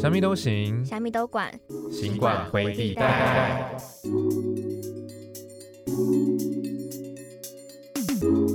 [0.00, 1.52] 虾米都行，虾米都管，
[1.92, 3.70] 行管回地带。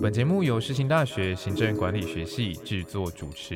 [0.02, 3.56] 本节目由世新大学行政管理学系制作主持。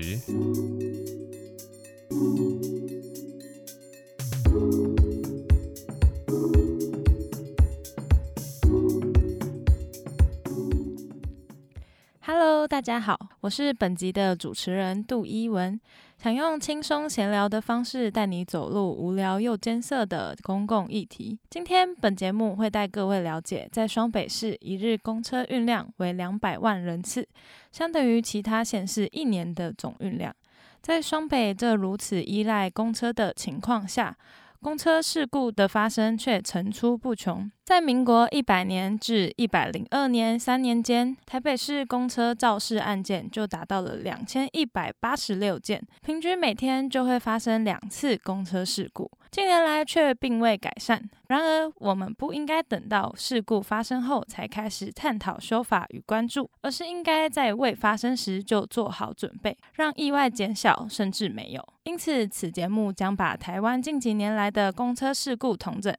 [12.20, 15.82] Hello，大家好，我是本集的主持人杜一文，
[16.22, 21.40] 想用轻松闲聊的方式带你走入无聊又艰涩的公共议题。
[21.50, 27.26] 今天本节目会带各位了解，在双北市一日公车运量为两百万人次，
[27.72, 30.36] 相等于其他县市一年的总运量。
[30.82, 34.14] 在双北这如此依赖公车的情况下，
[34.62, 37.50] 公车事故的发生却层出不穷。
[37.70, 49.12] 在民国一百年至一百零二年三年间，台北市公车肇事案件就达到了两千一百八十六件，平均每天就会发生两次公车事故。
[49.30, 51.08] 近年来却并未改善。
[51.28, 61.64] 然而，我们不应该等到事故发生后才开始探讨修法与关注，而是应该在未发生时就做好准备，让意外减小甚至没有。
[61.84, 65.96] 因此，此节目将把台湾近几年来的公车事故统整，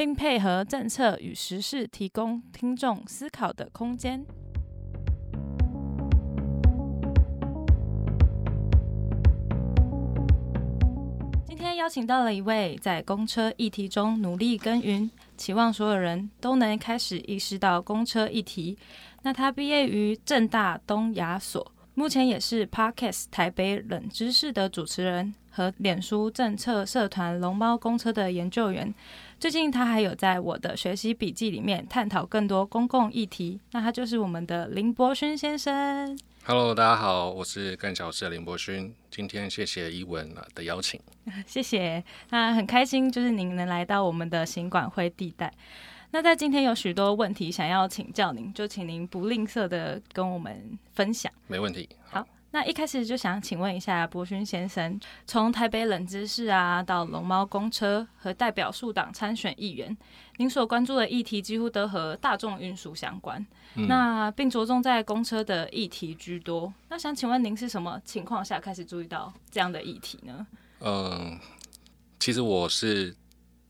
[0.00, 4.24] 并配合政策与时事，提供听众思考的空间。
[11.44, 18.78] 今天邀请到了一位在公车议题中努力耕耘，期望所有人都能开始意识到公车议题。
[19.20, 28.94] 那他毕业于正大东亚所，目前也是 Parkes 台北冷知识的主持人和脸书政策社团龙猫公车的研究员。
[29.38, 33.58] 最近他还有在我的学习笔记里面探讨更多公共议题。
[33.72, 36.18] 那他就是我们的林伯勋先生。
[36.44, 38.94] Hello，大家好，我是干小事的林伯勋。
[39.10, 41.00] 今天谢谢伊文的邀请。
[41.46, 45.52] 谢谢，那很开心，就是您能来到我们的行管会地带。
[46.12, 51.32] 那在今天有许多问题想要请教您，就请您不吝啬的跟我们分享。
[51.46, 51.88] 没问题。
[52.08, 59.96] 好，那一开始就想请问一下博勋先生，从台北冷知识啊，到龙猫公车和代表数党参选议员，
[60.38, 63.44] 您所关注的议题几乎都和大众运输相关。
[63.76, 66.74] 嗯那并着重在公车的议题居多。
[66.88, 70.44] 那想请问您是什么情况下开始注意到这样的议题呢？
[70.80, 71.38] 嗯，
[72.18, 73.14] 其实我是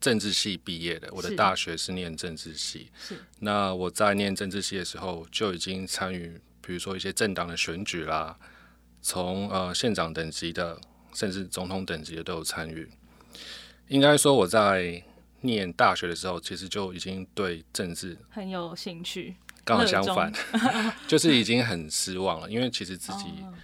[0.01, 2.91] 政治系毕业的，我的大学是念政治系。
[2.99, 8.39] 是那我在念政治系的时候，就已经参与，比如说一些政党的选举啦，
[9.03, 10.81] 从呃县长等级的，
[11.15, 12.89] 甚至总统等级的都有参与。
[13.89, 15.03] 应该说我在
[15.41, 19.37] 念大学的时候，其实就已经对政治很有兴趣。
[19.65, 20.33] 刚好相反，
[21.07, 23.55] 就是已经很失望了，因为其实自己哦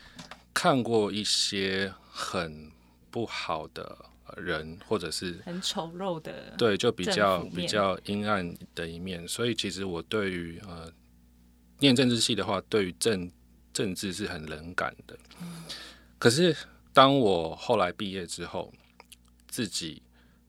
[0.53, 2.71] 看过一些很
[3.11, 3.97] 不好的
[4.37, 10.91] 人，或者是很丑陋的，对就比较比较阴暗的一面，所以其实我对于呃
[11.79, 13.31] 念政治系的话，对于政
[13.76, 15.14] 政治是很冷感的。
[16.19, 16.56] 可是
[16.94, 18.72] 当我后来毕业之后，
[19.48, 20.00] 自己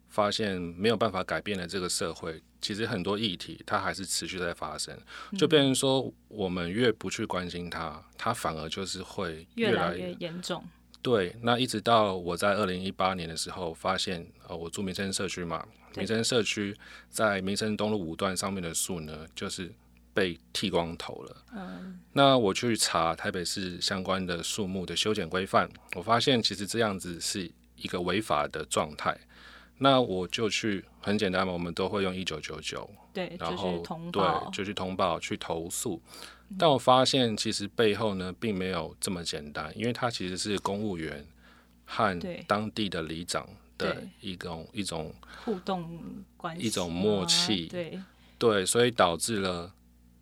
[0.07, 4.97] 发现没有办法改变了这个社会，其实很多议题它还是持续在发生，
[5.31, 10.63] 嗯就变成说我们越不去关心它，它反而就是会越来越严重。
[11.01, 15.67] 对，那一直到我在二零一八年的时候，发现呃，我住民生社区嘛，
[15.97, 16.73] 民生社区
[17.09, 19.69] 在民生东路五段上面的树呢，就是
[20.17, 21.43] 被剃光头了。
[21.53, 29.15] 嗯，那我去查台北市相关的树木的修剪规范，我发现其实这样子是一个违法的状态。
[29.77, 33.77] 那我就去很简单嘛，我们都会用一九九九，对，然后
[34.11, 36.01] 对，就去通报去投诉。
[36.57, 41.23] 但我发现其实背后呢，并没有这么简单，因为它其实是公务员
[41.85, 45.13] 和当地的里长的一种一种
[45.45, 45.99] 互动
[46.35, 47.67] 关系，一种默契。
[47.67, 48.01] 对，
[48.39, 49.71] 对，所以导致了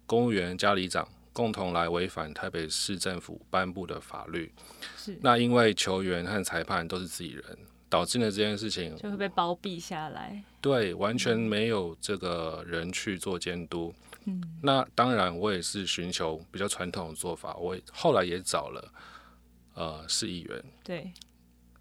[0.06, 4.52] 公务员加里长共同来违反台北市政府颁布的法律。
[4.98, 7.58] 是那因为球员和裁判都是自己人，
[7.90, 10.44] 导致了这件事情就会被包庇下来。
[10.62, 13.94] 对完全没有这个人去做监督。
[14.28, 17.56] 嗯，那当然，我也是寻求比较传统的做法。
[17.58, 18.92] 我后来也找了
[19.76, 21.12] 呃市议员，对，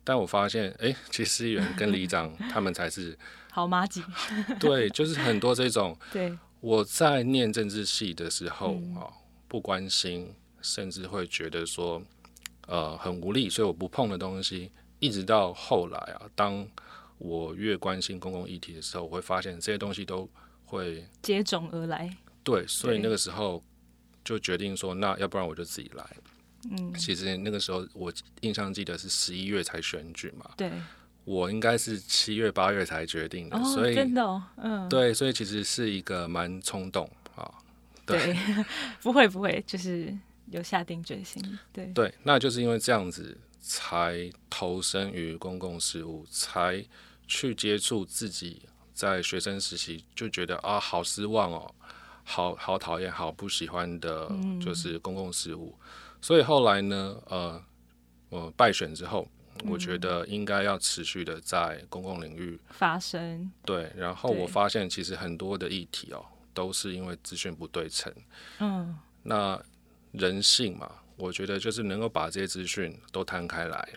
[0.05, 3.17] 但我发现，哎、其实市议员跟里长他们才是
[3.51, 4.05] 好妈吉，
[4.61, 9.13] 对，就是很多这种 对，我在念政治系的时候嗯啊、
[9.47, 12.03] 不关心，甚至会觉得说
[12.67, 16.67] 呃很无力，所以我不碰的东西，一直到后来啊，当
[17.19, 20.27] 我越关心公共议题的时候，我会发现这些东西都
[20.65, 22.17] 会接踵而来。
[22.43, 23.63] 对，所以那个时候
[24.25, 26.17] 就决定说，那要不然我就自己来。
[26.71, 30.73] 嗯，其实那个时候我印象记得是十一月才选举嘛，对，
[31.25, 37.51] 我应该是七月八月才决定的，哦，所以真的哦，嗯，对，所以其实是一个蛮冲动啊。
[38.07, 38.37] 对，
[39.01, 40.15] 不会不会，就是
[40.51, 41.43] 有下定决心，
[41.73, 46.85] 对，对，那就是因为这样子才投身于公共事务，才
[47.27, 48.63] 去接触自己
[48.93, 51.75] 在学生时期就觉得啊，好失望哦，
[52.23, 54.31] 好好讨厌，好不喜欢的，
[54.63, 55.75] 就是公共事务。
[56.21, 57.63] 所以后来呢，呃，
[58.29, 59.27] 我败选之后，
[59.67, 63.93] 我觉得应该要持续的在公共领域发生，对。
[63.97, 68.13] 然后我发现其实很多的议题哦，都是因为资讯不对称。
[68.59, 69.61] 嗯，那
[70.13, 73.89] 人性嘛，我觉得就是能够把这些资讯都摊开来，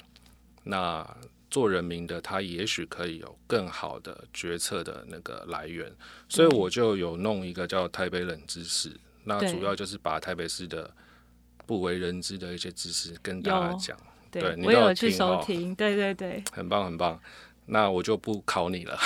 [0.64, 1.18] 那
[1.50, 5.92] 做人民的他也许可以有更好的决策的那个来源，
[6.28, 8.92] 所以我就有弄一个叫台北冷知识，
[9.24, 10.94] 那主要就是把台北市的
[11.66, 13.98] 不为人知的一些知识跟大家讲，
[14.32, 17.20] 对我有去收听，对对对， 很棒很棒。
[17.66, 18.98] 那我就不考你了。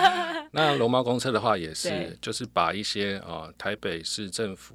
[0.52, 4.74] 那龙猫公车的话也是，就是把一些呃台北市政府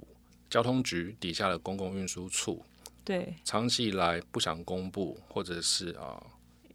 [0.50, 2.64] 交通局底下的公共运输处，
[3.04, 6.24] 对，长期以来不想公布或者是啊、呃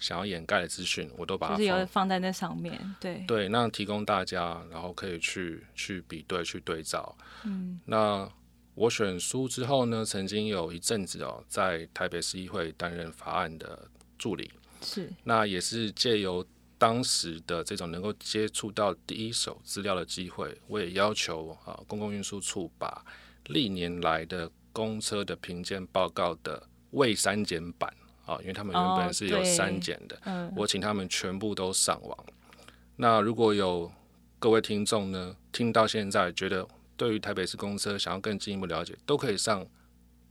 [0.01, 7.15] 想要掩盖的资讯，我都把它就是放在那上面，对，对，那提供大家，然后可以去去比对、去对照。
[7.45, 8.27] 嗯，那
[8.81, 13.87] 我选书之后呢，曾经有一阵子哦，在台北市议会担任法案的
[14.17, 14.51] 助理，
[14.81, 16.43] 是，那也是借由
[16.79, 23.05] 当时的这种能够接触到第一手资料的机会，我也要求啊、公共运输处把
[23.49, 27.93] 历年来的公车的评鉴报告的未删减版
[28.25, 32.27] 啊，因为他们原哦本是有删减的，嗯，我请他们全部都上网。
[32.97, 33.93] 那如果有
[34.39, 36.67] 各位听众呢，听到现在觉得
[37.01, 39.67] 对于台北市公车想要更进一步了解，都可以上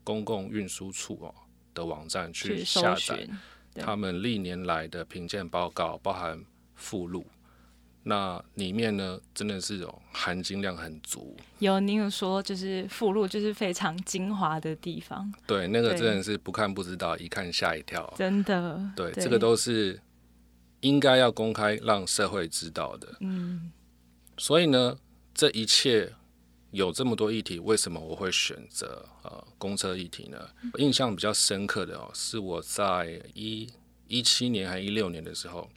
[0.03, 1.33] 公共运输处哦
[1.73, 3.27] 的网站去下载
[3.73, 6.39] 他们历年来的评鉴报告，包含
[6.75, 7.25] 附录。
[8.03, 11.35] 那里面呢，真的是有，含金量很足。
[11.57, 18.13] 有您有说就是附录就是非常精华的地方，对，那个真的是不看不知道，一看吓一跳。
[18.15, 19.99] 真的，对，这个都是
[20.81, 23.07] 应该要公开让社会知道的。
[23.21, 23.71] 嗯，
[24.37, 24.95] 所以呢，
[25.33, 26.13] 这一切
[26.71, 30.49] 有这么多议题，为什么我会选择呃公车议题呢？
[30.77, 33.67] 印象比较深刻的哦，是我在一
[34.07, 35.69] 一七年还一六年的时候，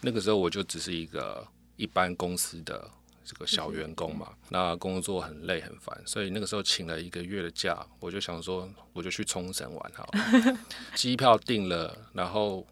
[0.00, 1.46] 那个时候我就只是一个
[1.76, 2.88] 一般公司的
[3.24, 10.58] 这个小员工嘛，那工作很累很烦，所以那个时候请了一个月的假，我就想说，我就去冲绳玩好了，
[10.94, 12.64] 机票订了，然后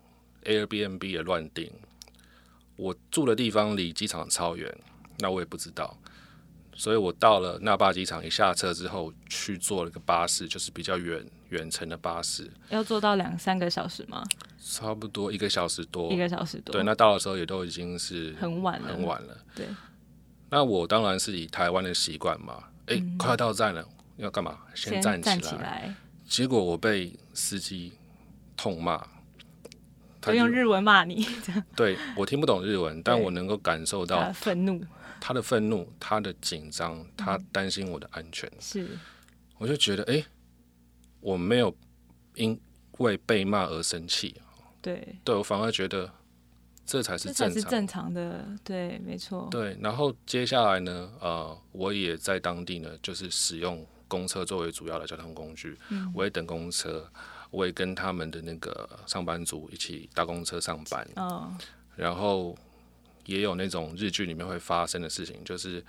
[0.44, 1.72] Airbnb 也乱订，
[2.76, 4.72] 我住的地方离机场超远，
[5.18, 5.96] 那我也不知道，
[6.76, 14.24] 所以我到了那霸机场一下车之后，去坐了个巴士，就是比较远远程的巴士，要坐到两三个小时吗？
[14.60, 16.12] 差不多一个小时多。
[16.12, 16.16] 一。
[16.16, 19.36] 个小时多，对，那到的时候也都已经是很晚了，很，晚了。
[19.54, 19.66] 对，
[20.50, 23.86] 那我当然是以台湾的习惯嘛，诶，快要到站了，
[24.16, 24.58] 要干嘛？
[24.66, 25.94] 嗯先站站起来。
[26.26, 27.92] 结果我被司机
[28.56, 29.06] 痛骂，
[30.20, 31.26] 他用日文骂你，
[31.76, 34.82] 对我听不懂日文，但我能够感受到愤怒
[35.26, 38.50] 他的愤怒，他的紧张，嗯他担心我的安全。
[38.60, 38.86] 是，
[39.56, 40.22] 我就觉得，诶，
[41.20, 41.74] 我没有
[42.34, 42.60] 因
[42.98, 44.38] 为被骂而生气，
[44.82, 46.12] 对，对我反而觉得
[46.84, 47.62] 这才是这才正常。
[47.62, 56.12] 是正常的，对，没错，对，然后接下来呢，呃，我也在当地呢，就是使用公车作为主要的交通工具，嗯。
[56.14, 57.10] 我也等公车，
[57.50, 61.56] 我也跟他们的那个上班族一起搭公车上班，嗯，
[61.96, 62.54] 然后
[63.26, 65.84] 也有那种日剧里面会发生的事情，就是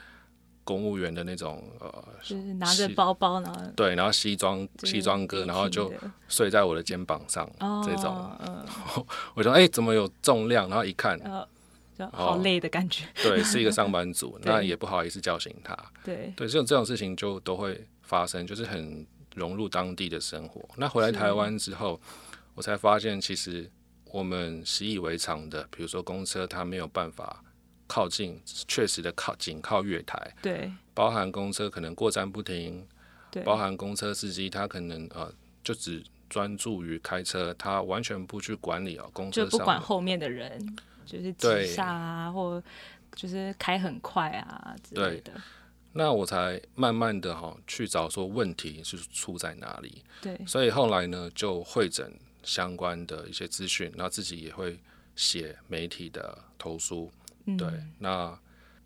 [0.63, 5.94] 公务员的那种呃，就是拿着包包，然后对，然后西装西装哥，然后就
[6.27, 8.65] 睡在我的肩膀上，哦，这种，嗯，
[9.36, 10.68] 我说哎、怎么有重量？
[10.70, 11.48] 然后一看，呃，
[11.98, 15.77] 就好累的感觉，对，是一个 上班族，那也不好意思叫醒他。
[16.04, 20.68] 对，对，这种这种事情就都会发生，就是很融入当地的生活。
[20.77, 22.00] 那回来台湾之后，
[22.56, 23.70] 我才发现，其实
[24.16, 27.44] 我们习以为常的，比如说公车，它没有办法
[27.86, 32.88] 靠近，确实的靠紧靠月台，对，包含公车可能过站不停，
[33.30, 35.30] 对，包含公车司机他可能呃
[35.62, 42.64] 就只专注于开车，他完全不去管理哦公车就不管后面的人，就是对急刹啊，或
[43.14, 45.34] 就是开很快啊之类的，
[45.92, 50.02] 那我才慢慢的哈、去找说问题是出在哪里。
[50.22, 52.14] 对，所以后来呢，就会诊
[52.46, 54.80] 相关的一些资讯，然后自己也会
[55.16, 57.12] 写媒体的投诉。
[57.46, 57.68] 嗯对，
[58.00, 58.38] 那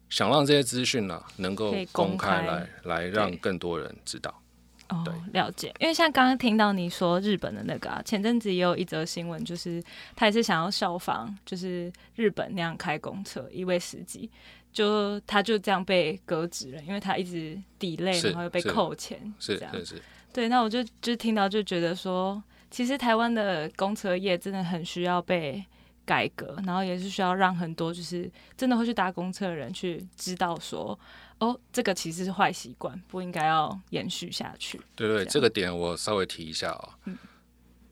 [0.10, 4.42] 想让这些资讯呢能够公公开开来来让更多人知道。
[4.89, 5.72] 哦对，了解。
[5.80, 9.82] 因为像刚刚听到你说日本的那个啊，前阵子也有一则新闻，就是
[10.16, 14.28] 他也是想要效仿，就是日本那样开公车，一位司机
[14.74, 19.72] 就他就这样被革职了，因为他一直 delay，是然后又被扣钱，是这样。
[19.74, 20.01] 是是，
[20.34, 25.64] 对，那我就就听到就觉得说，其实台湾的公车业真的很需要被
[26.06, 30.98] 改革，然后也是需要让很多就是真的会去搭公车的人去知道说，
[31.40, 34.80] 哦，这个其实是坏习惯，不应该要延续下去。
[34.96, 37.18] 对对，这个点我稍微提一下啊、嗯。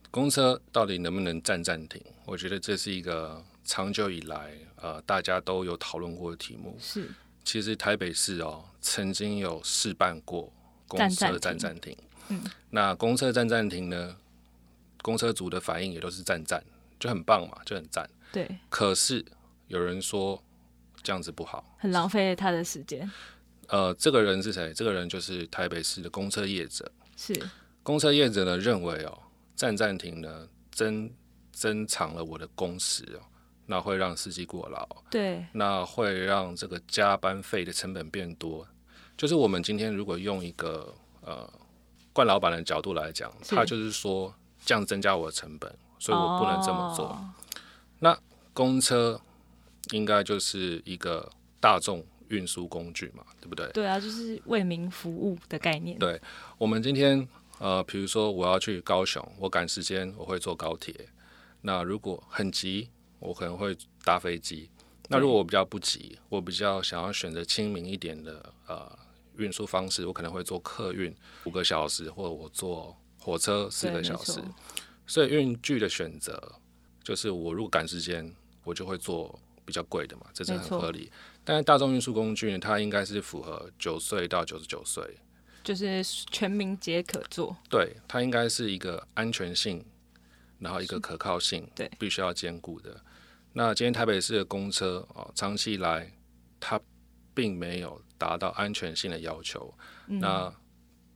[0.10, 2.02] 公车到底能不能站暂停？
[2.26, 6.76] 我觉得这是一个长久以来呃大家都有讨论过的题目。
[6.80, 7.12] 是，
[7.44, 10.52] 其实台北市哦曾经有试办过
[10.88, 11.60] 公车站停。
[11.60, 11.98] 暂停，
[12.30, 12.42] 嗯，
[12.72, 14.16] 那公车站暂停呢，
[15.08, 16.62] 公车组的反应也都是赞赞，
[17.00, 18.06] 就很棒嘛，就很赞。
[18.34, 19.24] 对，可是
[19.68, 20.44] 有人说
[21.02, 23.10] 这样子不好，很浪费他的时间。
[23.70, 24.74] 呃，这个人是谁？
[24.74, 26.92] 这个人就是台北市的公车业者。
[27.16, 27.34] 是，
[27.84, 29.18] 公车业者呢认为哦，
[29.56, 31.10] 站暂停呢增
[31.54, 33.24] 增长了我的工时哦，
[33.66, 38.68] 那会让司机过劳，对，那会让这个加班费的成本变多。
[39.16, 41.50] 就是我们今天如果用一个呃
[42.12, 44.36] 冠老板的角度来讲，他就是说
[44.68, 47.18] 这样增加我的成本，所以我不能这么做。
[48.00, 48.20] 那
[48.52, 49.20] 公车
[49.92, 51.32] 应该就是一个
[51.62, 53.66] 大众运输工具嘛，对不对？
[53.72, 55.98] 对啊，就是为民服务的概念。
[55.98, 56.22] 对
[56.58, 57.26] 我们今天
[57.60, 60.94] 呃，比如说我要去高雄，我赶时间，我会坐高铁。
[61.62, 64.70] 那如果很急，我可能会搭飞机。
[65.08, 68.92] 那如果我比较不急，我比较想要选择亲民一点的呃
[69.38, 72.94] 运输方式，我可能会坐客运五个小时，或者我坐
[73.28, 74.42] 火车四个小时。
[75.06, 76.56] 所以运具的选择，
[77.04, 81.12] 就是我如果赶时间，我就会坐比较贵的嘛，这是很合理。
[81.44, 85.18] 但是大众运输工具呢，它应该是符合九岁到九十九岁，
[85.62, 87.56] 就是全民皆可做。
[87.70, 89.86] 对，它应该是一个安全性，
[90.60, 93.02] 然后一个可靠性，对必须要兼顾的。
[93.54, 96.14] 那今天台北市的公车哦，长期以来
[96.60, 96.80] 它
[97.34, 99.74] 并没有达到安全性的要求。
[100.08, 100.54] 嗯那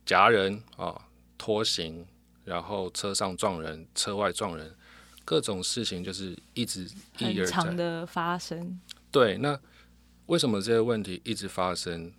[0.04, 1.08] 夹人啊、
[1.42, 2.06] 拖行，
[2.44, 4.72] 然后车上撞人，车外撞人，
[5.24, 7.50] 各种事情就是一直一很而再。
[7.50, 8.80] 长的发生，
[9.10, 9.58] 对，那
[10.26, 12.12] 为什么这些问题一直发生？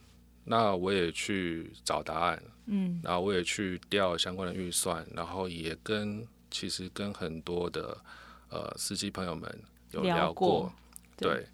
[0.43, 7.97] 那我也去找答案，嗯，然后我也去调相关的预算，然后也跟其实跟很多的
[8.49, 9.57] 呃司机朋友们
[9.91, 10.69] 有聊聊过，
[11.15, 11.47] 对对。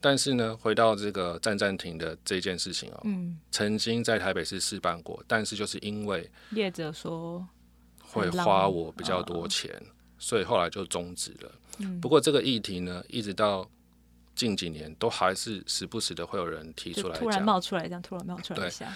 [0.00, 7.46] 但是呢，回到这个站站停的这件事情哦，嗯，曾经在台北市试办过，但是就是因为业者说，
[8.00, 9.70] 会花我比较哦多钱，
[10.18, 11.52] 所以后来就终止了。
[11.78, 12.00] 嗯。
[12.00, 13.68] 不过这个议题呢，一直到
[14.34, 17.42] 近几年都还是时不时的会有人提出来突然。
[17.42, 18.92] 冒出来，这样突然冒出来对一下，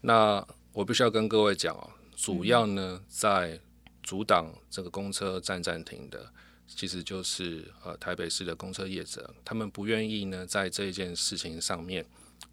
[0.00, 3.60] 那我必须要跟各位讲哦，主要呢、嗯在
[4.02, 6.26] 阻挡这个公车站站停的，
[6.66, 12.04] 其实就是呃台北市的公车业者，他们不愿意呢在这一件事情上面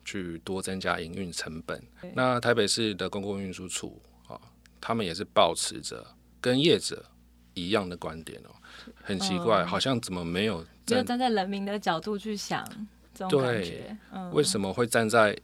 [0.03, 1.81] 去多增加营运成本。
[2.13, 4.39] 那台北市的公共运输处啊，
[4.81, 6.05] 他们也是保持着
[6.41, 7.05] 跟业者
[7.53, 8.55] 一样的观点哦，
[9.01, 12.65] 很奇怪，嗯好像怎么没有站没有站在人民的角度去想
[13.13, 15.37] 这种感对觉，嗯，为什么会站在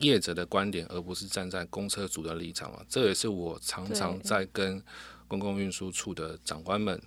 [0.00, 2.84] 业者的观点，而不是站在公车主的立场啊？
[2.88, 4.82] 这也是我常常在跟
[5.28, 7.00] 公共运输处的长官们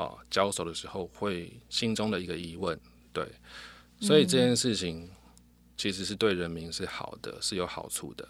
[0.00, 2.78] 啊交手的时候，会心中的一个疑问。
[3.12, 3.26] 对，
[4.00, 5.10] 所以这件事情
[5.76, 8.26] 其实是对人民是好的，是有好处的。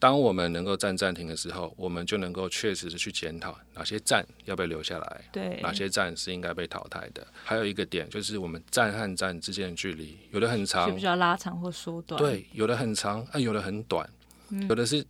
[0.00, 7.26] 当我们能够站暂停的时候，我们就能够确实是去检讨哪些站要被留下来，对哪些站是应该被淘汰的。
[7.42, 14.08] 还有一个点就是，我们站和站之间的距离有的很长需不，需要拉长或缩短？，对，有的很长，啊，有的很短，
[14.68, 15.04] 有的是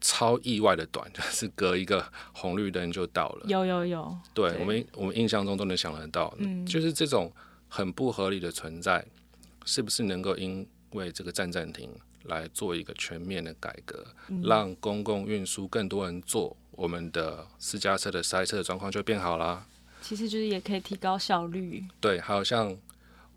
[0.00, 3.46] 超意外的短， 就是隔一个红绿灯就到了。
[3.46, 4.60] 有有有，对对。
[4.60, 6.64] 我们我们印象中都能想得到，嗯。
[6.66, 7.32] 就是这种
[7.68, 9.04] 很不合理的存在，
[9.64, 11.90] 是不是能够因为这个站暂停
[12.24, 14.42] 来做一个全面的改革，嗯。
[14.42, 19.66] 让公共运输更多人坐，我们的私家车的塞车的状况就变好啦。
[20.02, 22.74] 其实就是也可以提高效率，对，还有像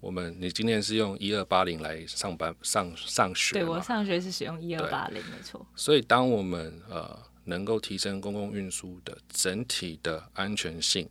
[0.03, 11.10] 我们，你今天是用一二八零来上班上上学对我上学是使用一二对八零，没错，所以，当我们呃能够提升公共运输的整体的安全性，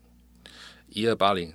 [0.90, 1.50] 一二八零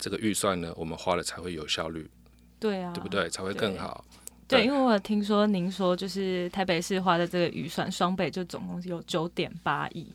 [0.00, 2.10] 这个预算呢，我们花了才会有效率，
[2.58, 3.08] 对啊，对不？
[3.08, 3.30] 对？
[3.30, 4.04] 才会更好。
[4.48, 10.12] 对，对因为我有听说您说，就是台北市花的这个预算，双北就总共有九点八亿，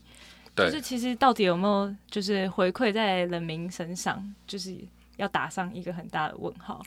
[0.54, 4.78] 对，就是其实到底有没有就是回馈在人民身上，就是
[5.18, 6.86] 要打上一个很大的问号。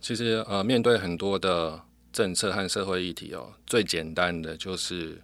[0.00, 1.80] 其实呃，面对很多的
[2.12, 5.20] 政策和社会议题哦，最简单的就是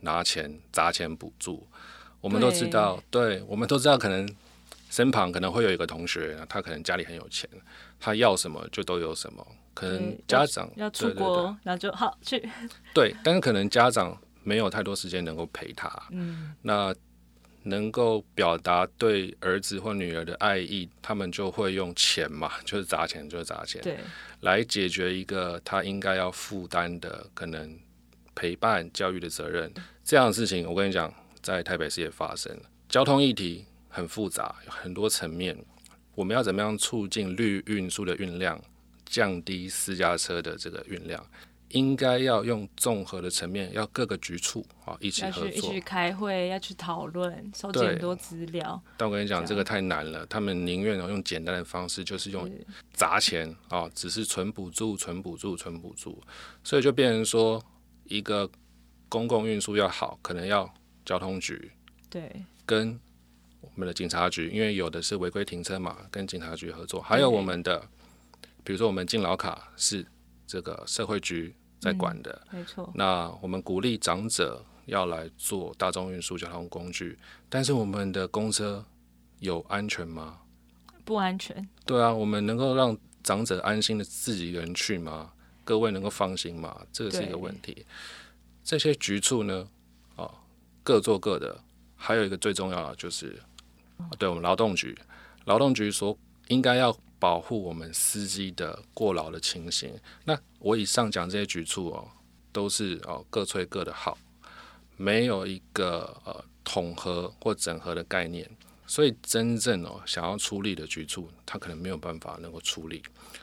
[0.00, 1.66] 拿钱砸钱补助。
[2.20, 4.28] 我们都知道，对，我们都知道，可能
[4.90, 7.48] 身旁可能会有一个同学，他可能家里很有钱，
[8.00, 9.46] 他要什么就都有什么。
[9.72, 12.50] 可能家长要出国，那就好去。
[12.92, 15.88] 对，但是可能家长没有太多时间能够陪他。
[16.10, 16.92] 嗯，那
[17.68, 23.98] 能够表达对儿子或女儿的爱意，他们就会用钱嘛，就是砸钱，就是砸钱，对，
[24.40, 27.78] 来解决一个他应该要负担的可能
[28.34, 29.72] 陪伴教育的责任。
[30.02, 32.62] 这样的事情，我跟你讲，在台北市也发生了。
[32.88, 35.56] 交通议题很复杂，有很多层面，
[36.14, 38.60] 我们要怎么样促进绿运输的运量？
[39.10, 41.26] 降低私家车的这个运量，
[41.70, 48.80] 应该要用综合的层面，要各个局处啊一起合作，一起开会，要去讨论，收集很多资料。
[48.96, 52.50] 但我跟你讲，这个太难了，他们宁愿用简单的方式，就是用
[52.92, 56.22] 砸钱啊，只是纯补助、纯补助、纯补助，
[56.64, 57.62] 所以就变成说，
[58.04, 58.50] 一个
[59.08, 60.72] 公共运输要好，可能要
[61.04, 61.70] 交通局
[62.08, 62.30] 对。
[62.64, 62.98] 跟
[63.60, 67.86] 我们的警察局，因为有的是违规停车嘛，跟警察局合作，还有我们的。
[68.64, 70.04] 比如说，我们敬老卡是
[70.48, 72.90] 这个社会局在管的，没错。
[72.94, 77.18] 那我们鼓励长者要来做大众运输交通工具，
[77.50, 78.82] 但是我们的公车
[79.40, 80.38] 有安全吗？
[81.04, 81.68] 不安全。
[81.84, 85.30] 对啊，我们能够让长者安心的自己一个人去吗？
[85.64, 86.84] 各位能够放心吗？
[86.90, 87.84] 这个是一个问题。
[88.64, 89.68] 这些局处呢，
[90.16, 90.30] 啊，
[90.82, 91.60] 各做各的。
[91.94, 93.38] 还有一个最重要的就是，
[94.18, 94.96] 对我们劳动局，
[95.44, 96.16] 劳动局所
[96.48, 96.96] 应该要。
[97.18, 99.98] 保护我们司机的过劳的情形。
[100.24, 102.08] 那我以上讲这些举措哦，
[102.52, 104.16] 都是哦各吹各的好，
[104.96, 108.48] 没有一个呃统合或整合的概念。
[108.86, 113.02] 所以真正哦想要出力的举措，他可能没有办法能够出力。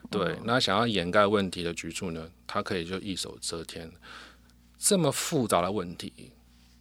[0.10, 3.92] 对，那想要掩盖问题的举措呢，他可以就一手遮天。
[4.80, 6.32] 这么复杂的问题，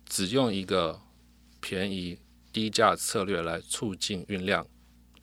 [0.06, 0.98] 只用一个
[1.60, 2.18] 便宜
[2.52, 4.66] 低价策略来促进运量。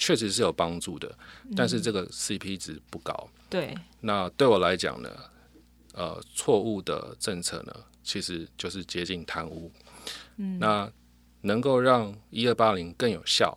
[0.01, 1.15] 确实是有帮助的，
[1.55, 3.29] 但是这个 CP 值不高。
[3.51, 5.09] 对，那对我来讲呢，
[5.93, 9.71] 呃，错误的政策呢，其实就是接近贪污。
[10.37, 10.91] 嗯，那
[11.41, 13.55] 能够让一二八零更有效、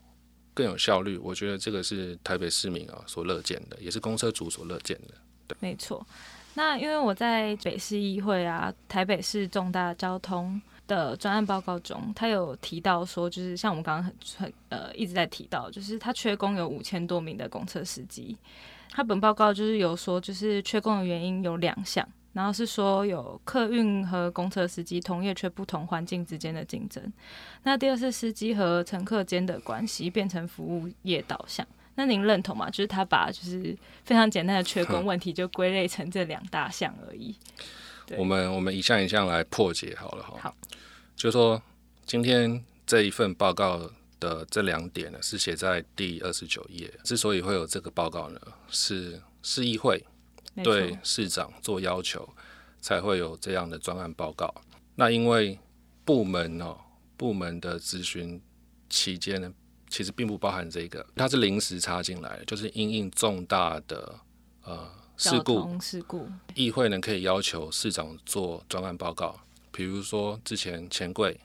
[0.52, 5.14] 更有效率，我觉得这个是台北市民啊所乐见的，也是公车族所乐见的。
[5.48, 6.06] 对，没错。
[6.52, 10.60] 那因为我在北市议会啊，台北市重大交通。
[10.86, 18.36] 的专案报告中，他有提到说，就是像我们刚刚很很呃一直在提到，就是他缺工有五千多名的公车司机。
[18.90, 27.02] 他本报告就是有说，就是缺工的原因有两项，然后是说有客运和公车司机同业却不同环境之间的竞争。
[27.64, 31.66] 那第二是司机和乘客间的关系变成服务业导向。
[31.96, 32.68] 那您认同吗？
[32.68, 37.34] 就是他把就是非常简单的缺工问题就归类成这两大项而已。
[38.16, 40.38] 我们我们一项一项来破解好了哈。
[40.42, 40.56] 好，
[41.16, 41.62] 就说
[42.04, 43.90] 今天这一份报告
[44.20, 46.92] 的这两点呢，是写在第二十九页。
[47.02, 50.04] 之所以会有这个报告呢，是市议会
[50.62, 52.28] 对市长做要求，
[52.80, 54.54] 才会有这样的专案报告。
[54.94, 55.58] 那因为
[56.04, 56.76] 部门哦，
[57.16, 58.40] 部门的咨询
[58.88, 59.52] 期间呢，
[59.88, 64.20] 其实并不包含这个，它是临时插进来，就是因应重大的
[64.62, 65.03] 呃。
[65.16, 69.38] 事故，事故，议会呢可以要求市长做专案报告，
[69.70, 71.38] 比如说之前钱柜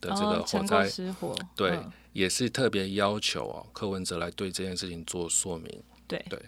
[0.00, 1.80] 的这个火灾失火，对，
[2.12, 6.24] 也是特别要求哦柯文哲来对这件事情做说明，对。
[6.30, 6.40] 对。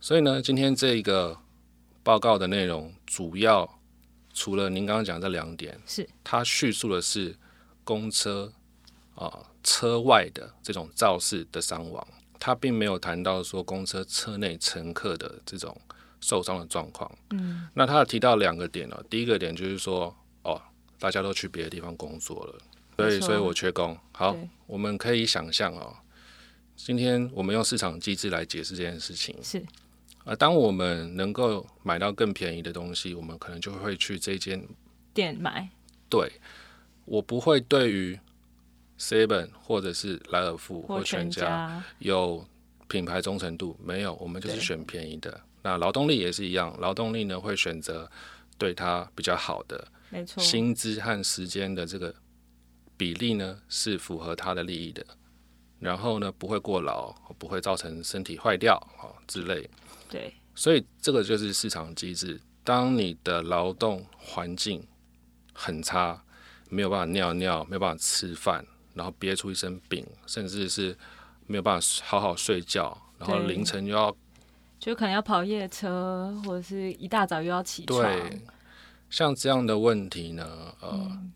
[0.00, 1.36] 所以呢，今天这一个
[2.02, 3.78] 报告的内容主要
[4.32, 6.08] 除了您刚刚讲这两点，是。
[6.24, 7.36] 它叙述的是
[7.84, 8.52] 公车
[9.14, 12.06] 啊车外的这种肇事的伤亡。
[12.40, 15.78] 他并没有谈到说公车车内乘客的这种
[16.20, 17.10] 受伤的状况。
[17.30, 20.60] 嗯，那他提到两个点哦，第一个点就是说，哦，
[20.98, 22.58] 大家都去别的地方工作了，
[22.96, 23.96] 所以，所以我缺工。
[24.12, 24.34] 好，
[24.66, 25.94] 我们可以想象哦，
[26.74, 29.36] 今天我们用市场机制来解释这件事情。
[29.42, 29.62] 是，
[30.24, 34.66] 啊，当我们能够买到更便宜的东西，我们可能就会去这间
[35.12, 35.68] 店买。
[36.08, 36.32] 对，
[37.04, 38.18] 我不会对于。
[39.00, 42.46] Seven 或者是莱尔富或全家有
[42.86, 44.14] 品牌忠诚度没有？
[44.16, 45.40] 我们就是选便宜的。
[45.62, 48.08] 那劳动力也是一样，劳动力呢会选择
[48.58, 52.14] 对他比较好的，没错，薪资和时间的这个
[52.96, 55.04] 比例呢是符合他的利益的。
[55.78, 59.68] 然后呢不会过劳，不会造成身体坏掉啊之类。
[60.10, 62.38] 对，所以这个就是市场机制。
[62.62, 64.86] 当你的劳动环境
[65.54, 66.22] 很差，
[66.68, 68.64] 没有办法尿尿，没有办法吃饭。
[68.94, 70.96] 然后憋出一身病，甚至是
[71.46, 74.14] 没有办法好好睡觉，然后凌晨又要，
[74.78, 78.02] 就可能要跑夜车，或者是一大早又要起床。
[78.02, 78.42] 对，
[79.08, 81.32] 像这样的问题呢，呃，嗯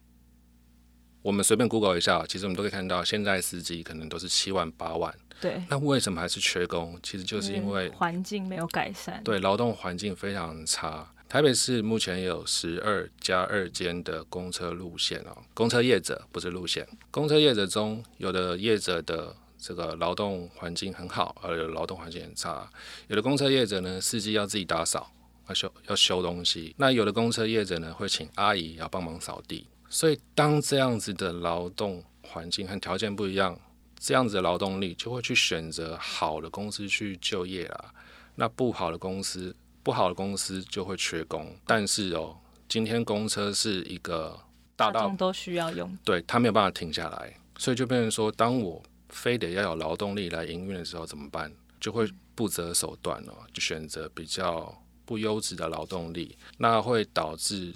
[1.22, 6.98] 我们随便 Google 一下，其实我们都可以看到，现在司机可能都是七万八万，对，那为什么还是缺工？
[7.02, 9.22] 其实就是因为环境没有改善。
[9.24, 11.13] 对劳动环境非常差。
[11.28, 16.86] 台北市目前有十二加二间的公车路线哦，公车业者不是路线。
[17.10, 22.70] 公车业者中，有的业者的这个劳动环境很好，而有劳动环境很差。
[23.08, 25.10] 有的公车业者呢，司机要自己打扫，
[25.48, 26.72] 要修要修东西。
[26.78, 29.66] 那有的公车业者呢，会请阿姨要帮忙扫地。
[29.88, 33.58] 所以，当这样子的劳动环境和条件不一样，
[33.98, 37.92] 这样子的劳动力就会去选择好的公司去就业啦。
[38.36, 39.54] 那不好的公司，
[39.84, 41.56] 不好的公司就会缺工。
[41.64, 42.36] 但是哦，
[42.68, 44.36] 今天公车是一个
[44.74, 45.96] 大到都需要用。
[46.04, 51.52] 对它没有办法停下来，所以就变成说，当我非得要有劳动力来营运的时候怎么办？
[51.78, 57.74] 就会不择手段哦，就选择比较不优质的劳动力，那会导致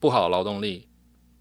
[0.00, 0.88] 不好的劳动力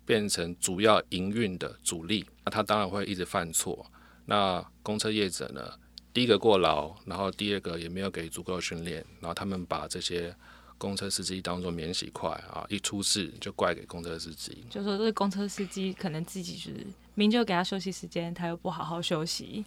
[0.05, 3.83] 变成主要营运的主力，那他当然会一直犯错。
[4.25, 5.73] 那公车业者呢，
[6.17, 10.35] 第一个过劳，然后第二个也没有给足够的训练，然后他们把这些
[10.75, 14.65] 公车司机当做免洗块啊，一出事就怪给公车司机。
[14.67, 19.63] 就说这个公车司机可能自己就是明就给他休息时间，他又不好好休息，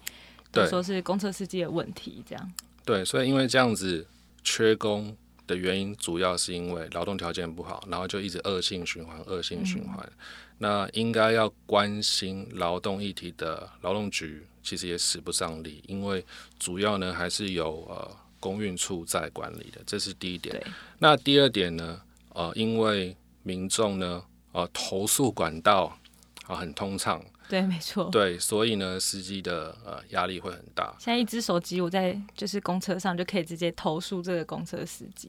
[0.53, 2.53] 就说是公车司机的问题，这样。
[2.85, 4.05] 对，所以因为这样子
[4.43, 5.17] 缺工
[5.51, 10.09] 的原因，主要是因为劳动条件不好，然后就一直恶性循环，恶性循环。
[10.59, 16.25] 那应该要关心劳动议题的劳动局，其实也使不上力，因为
[16.59, 20.63] 主要呢还是有呃公运处在管理的，这是第一点。
[20.99, 22.01] 那第二点呢，
[22.35, 25.99] 呃，因为民众呢，呃，投诉管道
[26.47, 28.09] 啊很通畅，对，没错。
[28.13, 30.95] 对，所以呢，司机的呃压力会很大。
[31.01, 35.29] 现在一只手机，我在就是公车上就可以直接投诉这个公车司机。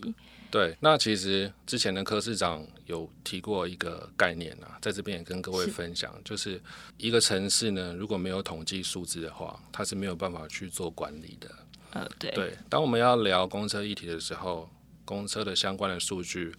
[0.52, 6.62] 对，那其实之前的柯市长有提过一个概念啊，在这边也跟各位分享，就是
[6.98, 11.50] 一个城市呢，如果没有统计数字的话，它是没有办法去做管理的。
[11.94, 14.70] 呃，对，对，当我们要聊公车议题的时候，
[15.04, 16.54] 公车的相关的数据，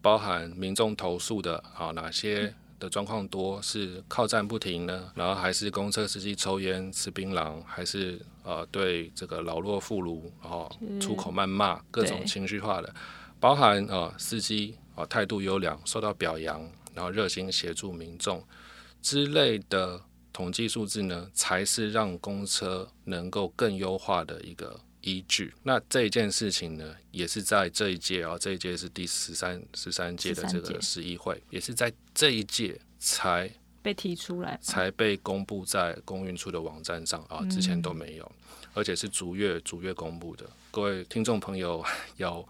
[0.00, 5.10] 包含民众投诉的啊哪些的状况多，是靠站不停呢？
[5.14, 10.70] 然后还是公车司机抽烟吃槟榔，还是呃对这个老弱妇孺然后
[11.00, 12.94] 出口谩骂，各种情绪化的，
[13.40, 16.60] 包含呃司机啊态度优良，受到表扬，
[16.92, 18.44] 然后热心协助民众
[19.00, 19.98] 之类的
[20.30, 25.52] 统计数字呢，才是让公车能够更优化的一个依据。
[25.62, 33.50] 那这一件事情呢，也是在这一届啊，这一届是第十三十三届的这个十一会，也是在这一届才
[33.82, 34.58] 被提出来。
[34.62, 38.32] 才被公布在公运处的网站上啊，之前都没有，
[38.72, 40.48] 而且是逐月逐月公布的。
[40.70, 41.84] 各位听众朋友
[42.16, 42.46] 有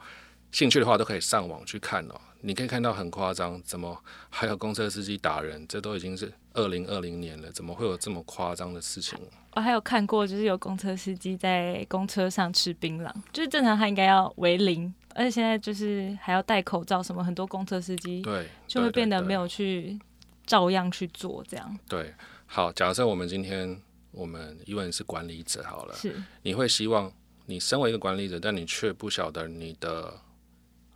[0.52, 2.20] 兴趣的话，都可以上网去看哦。
[2.40, 5.66] 你可以看到很夸张，怎么还有公车司机打人？
[5.66, 9.18] 这都已经是二零二零年了，怎么会有这么夸张的事情？
[9.52, 19.98] 我还有看过，就是有公车司机在公车上吃槟榔，就是正常他应该要为零，而且现在就是还要戴口罩，什么很多公车司机对，就会变得没有去
[20.46, 22.14] 照样去做，这样对。
[22.46, 23.80] 好，假设我们今天
[24.12, 27.12] 我们因为你是管理者好了，是你会希望
[27.46, 30.14] 你身为一个管理者，但你却不晓得你的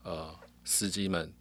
[0.04, 1.32] 呃司机们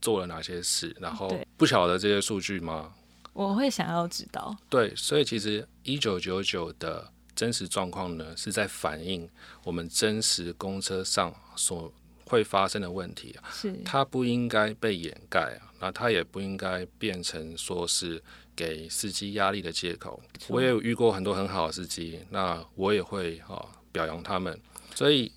[0.00, 2.94] 做了哪些事，然后不晓得这些数据吗？
[3.32, 9.28] 我会想要知道，对，所以其实一九九九的真实状况呢，是在反映
[9.64, 11.92] 我们真实公车上所
[12.26, 18.22] 会发生的问题啊，是它不应该被掩盖啊，那它也不应该变成说是
[18.54, 20.22] 给司机压力的借口。
[20.48, 24.60] 我也有遇过很多很好的司机，那我也会啊表扬他们。
[24.94, 25.32] 所以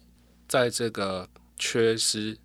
[0.48, 1.28] 在这个
[1.58, 2.38] 缺失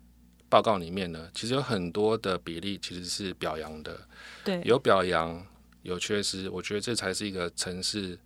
[0.49, 4.07] 报告里面呢，其实有很多的比例其实是表扬的，
[4.43, 5.45] 对，有表扬，
[5.83, 8.17] 有缺失，我觉得这才是一个城市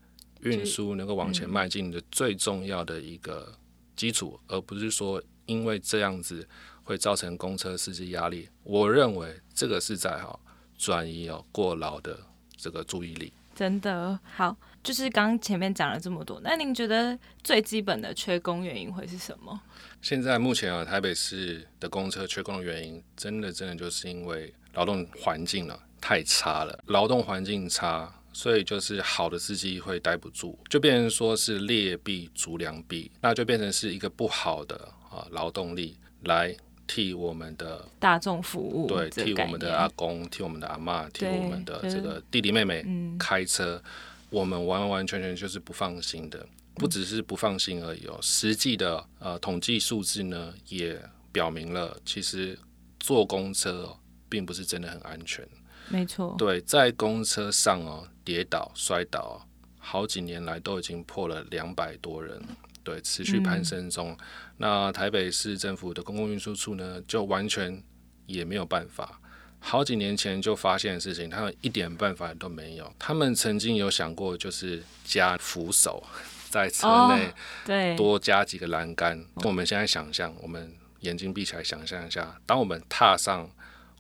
[0.42, 3.54] 运输能够往前迈进的最重要的一个
[3.96, 6.48] 基础，而不是说因为这样子
[6.84, 8.48] 会造成公车司机压力。
[8.64, 10.40] 我认为这个是在哈
[10.78, 12.18] 转移哦过劳的
[12.56, 13.34] 这个注意力。
[13.54, 14.56] 真的好。
[14.84, 19.60] 就是刚刚前面讲了这么多，那您觉得最基本的缺工原因会是什么？
[20.02, 34.76] 现在目前啊，台北市的公车缺工的原因，真的真的就是因为劳动环境了、太差了，劳动环境差，所以就是好的司机会待不住，就变成说是劣币逐良币，那就变成是一个不好的
[35.10, 36.54] 啊劳动力来
[36.86, 43.82] 替我们的大众服务对替我们的阿公、替我们的阿妈、替我们的这个弟弟妹妹嗯开车，
[44.34, 46.44] 我们完完全全就是不放心的，
[46.74, 48.18] 不只是不放心而已哦。
[48.20, 51.00] 实际的呃统计数字呢，也
[51.32, 52.58] 表明了，其实
[53.00, 53.96] 坐公车
[54.28, 55.48] 并不是真的很安全。
[55.88, 62.42] 没错，对，在公车上哦，跌倒摔倒，好几年来都已经破了两百多人，
[62.84, 64.18] 对，持续攀升中。
[64.58, 67.84] 那台北市政府的公共运输处呢，就完全
[68.26, 69.22] 也没有办法。
[69.66, 72.94] 好几年前就发现的事情，他们一点办法都没有。
[73.00, 76.04] 他们曾经有想过，就是加扶手
[76.52, 77.34] 在车内，
[77.66, 79.26] 对，多加几个栏杆。
[79.36, 83.50] 我们现在想象，我们眼睛闭起来想象一下，当我们踏上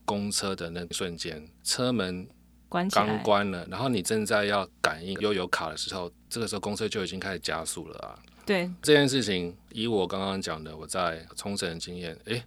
[0.03, 2.27] 公车的那一瞬间，车门
[2.67, 8.19] 关刚关了，然后你正在要感应悠游卡的时候，这个时候公车就已经开始加速了啊。
[8.45, 12.43] 对，这件事情，以我刚刚讲的我在冲绳的经验，诶，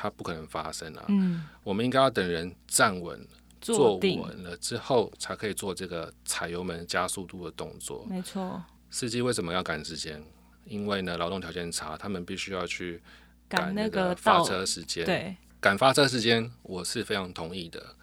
[0.00, 1.04] 它不可能发生啊。
[1.08, 3.26] 嗯，我们应该要等人站稳、
[3.60, 8.06] 坐稳了之后，才可以做这个踩油门加速度的动作。
[8.08, 10.24] 没错，司机为什么要赶时间？
[10.64, 13.02] 因为呢，劳动条件差，他们必须要去
[13.46, 15.04] 赶那个发，车时间。
[15.04, 17.94] 对，赶发车时间，我是非常同意的。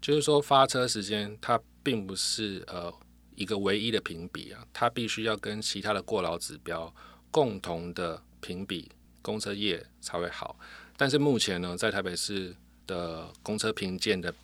[0.00, 2.92] 就是说，发车时间它并不是呃
[3.34, 6.94] 一个唯一的评比啊，它必须要跟其他的过劳指标
[7.30, 10.56] 共同的评比，公车业才会好。
[11.00, 12.54] 但是目前呢，在台北市
[12.86, 14.34] 的公车评鉴的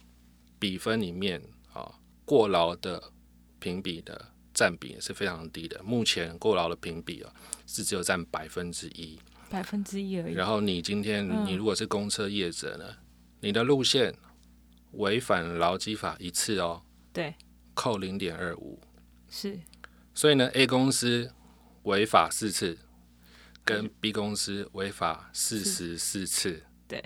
[0.59, 1.38] 比分里面
[1.75, 1.92] 啊，
[2.25, 3.12] 过劳的
[3.59, 5.83] 评比的占比也是非常低的。
[5.83, 7.31] 目前过劳的评比啊，
[7.66, 9.21] 是只有占百分之一。
[9.51, 10.33] 百分之一而已。
[10.33, 12.87] 然后你今天嗯你如果是公车业者呢，
[13.40, 14.14] 你的路线
[14.92, 16.81] 违反劳基法一次哦，
[17.12, 17.35] 对，
[17.75, 18.81] 扣零点二五。
[19.29, 19.61] 是，
[20.14, 21.31] 所以呢，A 公司
[21.83, 22.79] 违法四次，
[23.66, 27.02] 跟 B 公司违法四十四次，对，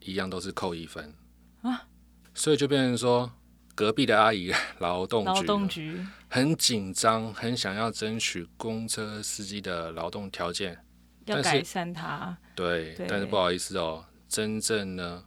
[0.00, 1.14] 一样都是扣一分。
[1.62, 1.86] 啊。
[2.34, 3.30] 所以就变成说，
[3.74, 10.84] 隔壁的阿姨劳动劳局动局，很紧张，很想要争取公车司机的劳动条件。
[11.26, 13.06] 要改善它，对，对。
[13.08, 15.24] 但是不好意思哦，真正呢，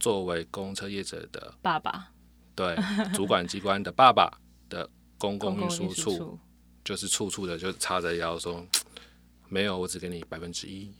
[0.00, 2.10] 作为公车业者的爸爸，
[2.54, 2.74] 对
[3.12, 4.30] 主管机关的爸爸
[4.70, 6.38] 的公共运输处，运输处，
[6.84, 8.64] 就是处处的就叉着腰说，
[9.52, 10.90] 没有，我只给你百分之一。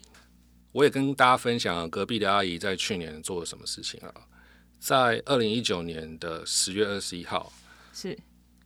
[0.73, 4.12] 我也跟大家分享隔壁的阿姨在去年做了什么事情啊？
[4.79, 7.51] 在二零一九年的十月二十一号，
[7.95, 8.15] 是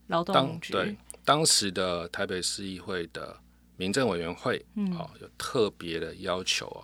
[0.08, 3.38] 劳动局，对当时的台北市议会的
[3.76, 6.82] 民政委员会，嗯哦，有特别的要求啊，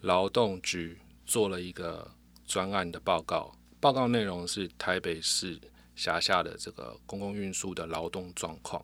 [0.00, 2.10] 劳动局做了一个
[2.46, 5.60] 专案的报告，报告内容是台北市
[5.94, 8.82] 辖下的这个公共运输的劳动状况。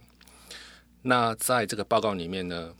[1.01, 2.75] 那在这个报告里面呢，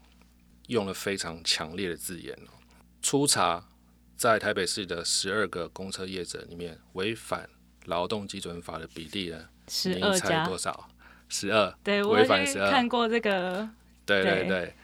[0.69, 2.57] 用了非常强烈的字眼哦，
[3.03, 3.69] 初查
[4.17, 7.49] 在台北市的十二个公车业者里面，违反
[7.85, 10.89] 劳动基准法的比例呢，十二家多，少？
[11.29, 12.71] 十二，对违反十二。
[12.71, 13.69] 看过这个，
[14.07, 14.49] 对对对。
[14.49, 14.75] 对，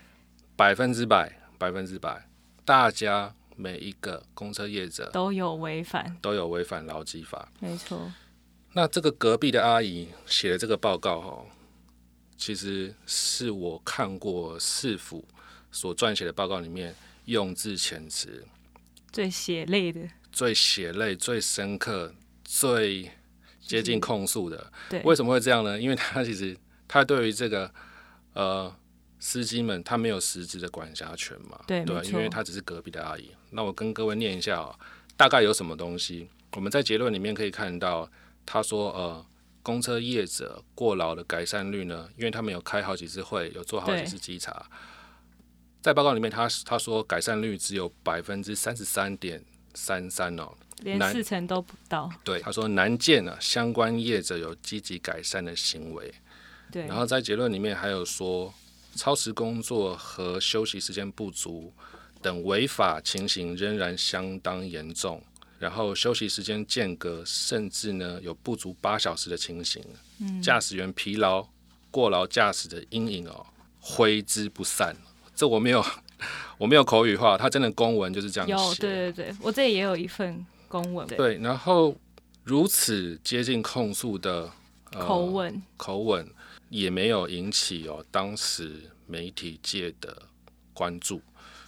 [0.57, 2.29] 百分之百，百分之百，
[2.65, 7.49] 大家每一个公车业者都有违反，都有违反劳基法。
[7.61, 8.13] 没错，
[8.73, 11.47] 那这个隔壁的阿姨写的这个报告哦，
[12.37, 15.25] 其实是我看过市府
[15.73, 16.95] 所撰写的报告里面
[17.27, 18.45] 用字遣词
[19.13, 23.11] 最血泪的，最血泪、最深刻、最
[23.61, 24.73] 接近控诉的。
[24.89, 25.81] 对，为什么会这样呢？
[25.81, 26.57] 因为他其实
[26.87, 27.73] 他对于这个
[28.35, 28.75] 呃
[29.19, 33.31] 司机们，他没有实质的管辖权嘛，对吧，对因为他只是隔壁的阿姨。
[33.51, 34.79] 那我跟各位念一下哦，
[35.17, 36.29] 大概有什么东西？
[36.53, 38.11] 我们在结论里面可以看到，
[38.47, 39.27] 他说呃，
[39.63, 44.69] 公车业者过劳的改善率呢，因为他们有开好几次会，有做好几次稽查。
[45.83, 49.43] 在报告里面他，他说改善率只有百分之三十三点
[49.75, 56.13] 三三哦，连难四成都不到，对，他说难见啊，相关业者有积极改善的行为。
[56.71, 58.53] 对，然后在结论里面还有说，
[58.95, 61.73] 超时工作和休息时间不足
[62.21, 65.23] 等违法情形仍然相当严重，
[65.59, 69.83] 然后休息时间间隔甚至呢有不足八小时的情形，
[70.21, 71.49] 嗯驾驶员疲劳、
[71.91, 73.47] 过劳驾驶的阴影哦
[73.81, 74.95] 挥之不散。
[75.41, 75.83] 这我没有，
[76.59, 78.53] 我没有口语化，他真的公文就是这样写。
[78.53, 81.97] 有，对对对，我这里也有一份公文，对，对，然后
[82.45, 84.51] 如此接近控诉的、
[84.93, 86.29] 呃、口吻，口吻
[86.69, 90.15] 也没有引起哦当时媒体界的
[90.75, 91.23] 关注，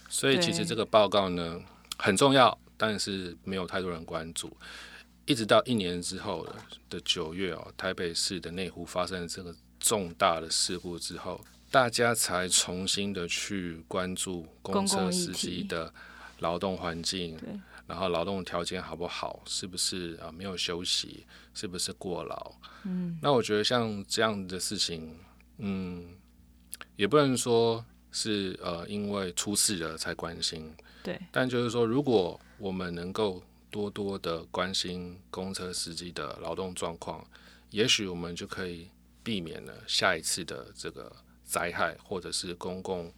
[0.07, 1.59] 所以其实这个报告呢
[1.97, 4.55] 很重要，但是没有太多人关注。
[5.25, 6.55] 一直到一年之后的
[6.91, 15.91] 的九月哦，台北市的内湖发生了这个重大的事故之后，大家才重新的去关注公车司机的
[16.37, 17.49] 劳动环境，对。
[17.87, 22.53] 然后劳动条件好不好，是不是啊没有休息，是不是过劳？
[22.83, 25.17] 嗯，那我觉得像这样的事情，
[25.57, 26.09] 嗯，
[26.95, 37.27] 也不能说是呃因为出事了才关心，对，但就是说，如果我们能够多多的关心公车司机的劳动状况，
[37.71, 38.89] 也许我们就可以
[39.23, 41.11] 避免了下一次的这个
[41.43, 43.11] 灾害，或者是公共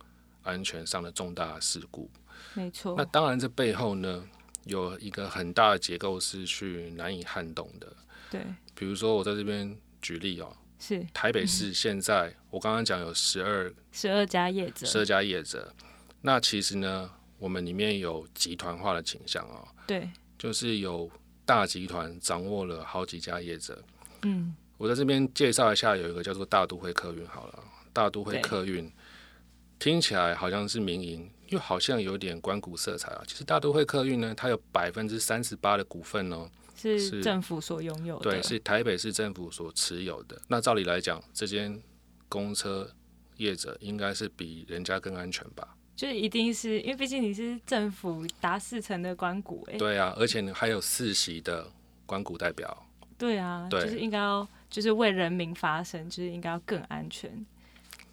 [0.43, 2.09] 安全上的重大事故。
[2.53, 2.95] 没错。
[2.97, 4.27] 那当然，这背后呢，
[4.65, 7.91] 有一个很大的结构是去难以撼动的。
[8.29, 8.41] 对，
[8.73, 15.73] 比如说我在这边举例哦，是台北市现在我刚刚讲有十二十二家业者，十二家业者，
[16.21, 21.09] 那其实呢，我们里面有集团化的倾向哦，对，就是有
[21.45, 23.81] 大集团掌握了好几家业者。
[24.23, 27.63] 嗯，我在这边介绍一下，有一个叫做大都会客运好了，
[27.95, 28.91] 大都会客运
[29.79, 33.23] 听起来好像是民营，又好像有点关股色彩啊。
[33.25, 40.41] 其实大都会客运呢，它有百分之三十八的股份哦，是是政府所拥有的，对，是台北市政府所持有的。
[40.49, 41.81] 那照理来讲，这间
[42.27, 42.89] 公车
[43.37, 45.77] 业者应该是比人家更安全吧？
[45.95, 51.65] 就是一定是因为毕竟你是政府达四成的关股，哎，对啊，而且你还有四席的
[52.05, 52.85] 关股代表。
[53.17, 57.45] 对啊，对就是应该要就是为人民发声，就是应该要更安全。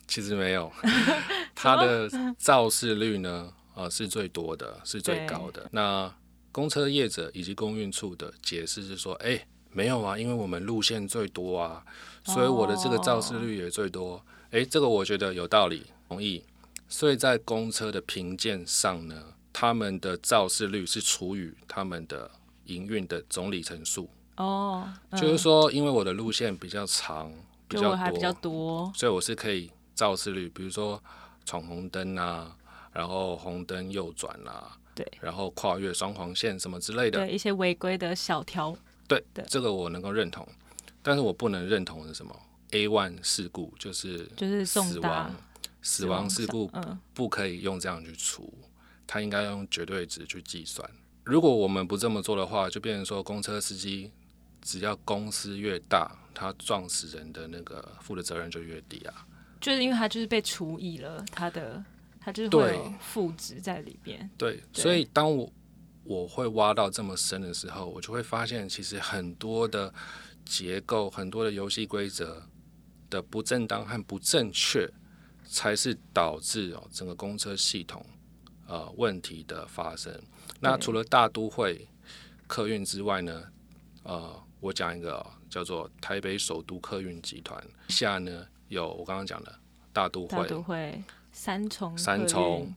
[0.07, 0.71] 其实没有，
[1.55, 5.69] 它的肇事率呢，呃，是最多的，是最高的。
[5.73, 6.12] 那
[6.51, 11.83] 公车业者以及公运处的解释是说，哎、没有啊，因为我们路线最多啊，
[12.25, 14.23] 所以我的这个肇事率也最多。
[14.51, 16.45] 哎、这个我觉得有道理，同意。
[16.88, 22.31] 所以在公车的评鉴上呢，他们的肇事率是除以他们的
[22.67, 25.19] 营运的总里程数，哦，嗯。
[25.19, 27.33] 就是说，因为我的路线比较长，
[27.67, 31.02] 比较比较多，所以我是可以肇事率，比如说
[31.44, 32.57] 闯红灯啊，
[32.92, 38.76] 然后红灯右转啊，对，然后跨越双黄线什么之类的，对一些违规的小条，
[39.09, 39.44] 对，对。
[39.48, 40.46] 这个我能够认同，
[41.02, 42.35] 但是我不能认同的是什么
[42.70, 45.35] ？A one 事故就是就是死亡，
[45.83, 48.52] 死亡事故嗯，不可以用这样去除，
[49.07, 50.88] 它应该用绝对值去计算。
[51.24, 54.11] 如果我们不这么做的话，就变成说公车司机
[54.61, 59.26] 只要公司越大，他撞死人的那个负的责任就越低啊。
[59.62, 61.83] 就是因为它就是被除以了它的，
[62.20, 64.83] 它就是有负值在里边，对，对。
[64.83, 65.51] 所以当我
[66.03, 69.94] 我会挖到这么深的时候，我就会发现，其实很多的
[70.44, 72.42] 结构、很多的游戏规则
[73.09, 74.90] 的不正当和不正确，
[75.46, 78.05] 才是导致哦整个公车系统
[78.66, 80.12] 呃问题的发生。
[80.59, 81.87] 那除了大都会
[82.48, 83.44] 客运之外呢，
[84.03, 87.64] 呃，我讲一个、哦、叫做台北首都客运集团。
[87.88, 89.55] 下呢有我刚刚讲的
[89.93, 92.75] 大都大会、都会三重三重、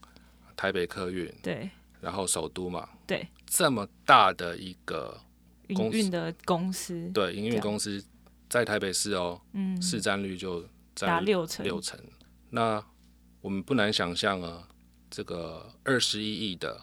[0.55, 1.69] 台北客运，对
[2.01, 5.19] 然后首都嘛，对这么大的一个
[5.67, 8.03] 营运的公司，对营运公司，
[8.49, 10.67] 在台北市哦，嗯，市占率就达
[11.07, 11.99] 占六成，六成。
[12.49, 12.83] 那
[13.41, 14.67] 我们不难想象啊，
[15.09, 16.81] 这个二十一亿的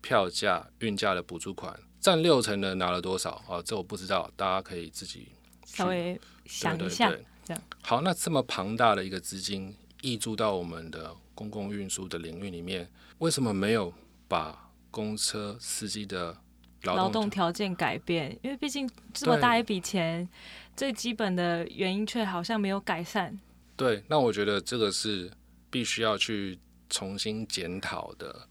[0.00, 3.62] 票价运价的补助款，占六成的拿了多少啊？
[3.64, 5.28] 这我不知道，大家可以自己
[5.64, 7.62] 稍微想对对一下，对这样。
[7.82, 13.92] 好，那这么庞大的一个资金溢注到我们的公共运输的领域里面，为什么没有
[14.28, 16.36] 把公车司机的
[16.82, 20.28] 劳劳动条件改变，因为毕竟这么大一笔钱，
[20.76, 23.38] 最基本的原因却好像没有改善。
[23.76, 25.30] 对，那我觉得这个是
[25.70, 26.58] 必须要去
[26.90, 28.48] 重新检讨的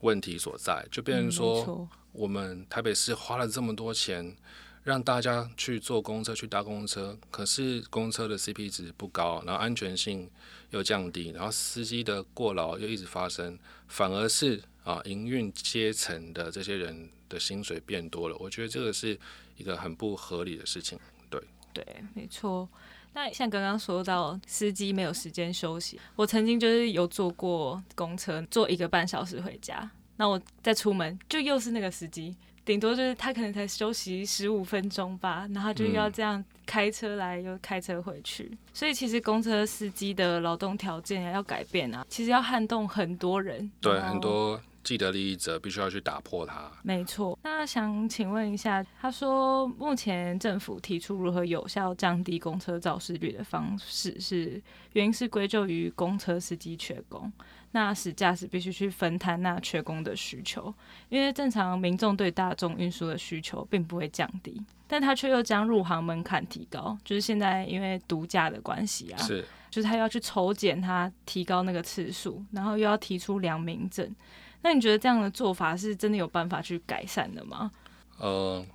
[0.00, 1.88] 问题所在，就变成说，错。
[2.12, 4.36] 我们台北市花了这么多钱，
[4.82, 10.30] 让大家去坐公车、去搭公车，可是公车的 CP 值不高，然后安全性
[10.70, 19.18] 又降低，然后司机的过劳又一直发生，反而是啊营运阶层的这些人的薪水变多了，我觉得这个是
[19.56, 20.98] 一个很不合理的事情。
[21.28, 21.40] 对，
[21.74, 22.68] 对没错。
[23.12, 46.70] 那像刚刚说到司机没有时间休息，我曾经就是有坐过公车，坐一个半小时回家，那我再出门就又是那个司机，顶多就是他可能才休息十五分钟吧，然后就嗯要这样开车来又开车回去，所以其实公车司机的劳动条件要改变啊，其实要撼动很多人，对，很多既得利益者必须要去打破它。
[46.82, 54.62] 没错，那想请问一下，他说目前政府提出如何有效降低公车肇事率的方式是，
[54.92, 57.30] 原因是归咎于公车司机缺工，
[57.72, 60.74] 那使驾驶必须去分摊那缺工的需求，
[61.08, 74.14] 因为正常民众对大众运输的需求并不会降低，但他却又将入行门槛提高，就是现在因为独家的关系啊，是，就是他要去抽检他提高那个次数，然后又要提出良民证。
[74.62, 77.70] 那你觉得这样的做法是真的有办法去改善的吗？
[78.18, 78.66] 呃，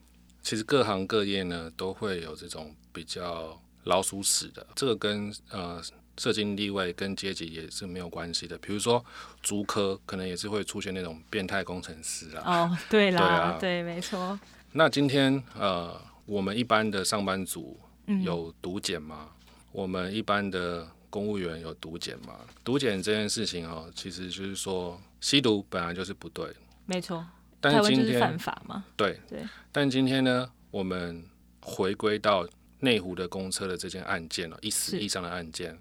[0.42, 5.80] 其实各行各业呢都会有这种比较老鼠屎的，这个跟呃
[6.18, 8.58] 社经地位跟阶级也是没有关系的。
[8.60, 9.04] 比如说，
[9.44, 12.44] 足科可能也是会出现那种变态工程师啊。
[12.46, 14.40] 哦，对啦，对啊对，没错。
[14.72, 19.30] 那今天呃，我们一般的上班族嗯，有毒检吗？
[19.72, 22.40] 我们一般的公务员有毒检吗？
[22.64, 26.48] 毒检这件事情哦，其实就是说吸毒本来就是不对，
[26.86, 27.26] 没错。
[27.60, 28.86] 但是是今天犯法嘛。
[28.96, 31.26] 对对，但今天呢，我们
[31.62, 32.48] 回归到
[32.80, 35.80] 内湖的公车的这件案件哦，一死一伤的案件，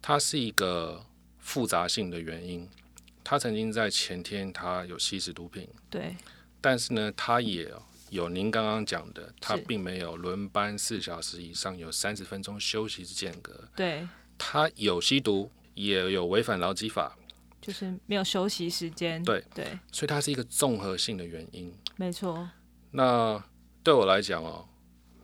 [0.00, 1.04] 它是一个
[1.38, 2.68] 复杂性的原因。
[3.24, 6.16] 他曾经在前天他有吸食毒品，对，
[6.62, 7.70] 但是呢，他也
[8.08, 13.68] 有您刚刚讲的，他并没有轮班四小时以上，有三十分钟休息之间隔。
[13.76, 14.08] 对，
[14.38, 17.18] 他有吸毒，也有违反劳基法，
[17.60, 19.22] 就是没有休息时间。
[19.22, 21.70] 对对，所以它是一个综合性的原因。
[21.96, 22.48] 没错。
[22.92, 23.44] 那
[23.82, 24.66] 对我来讲哦，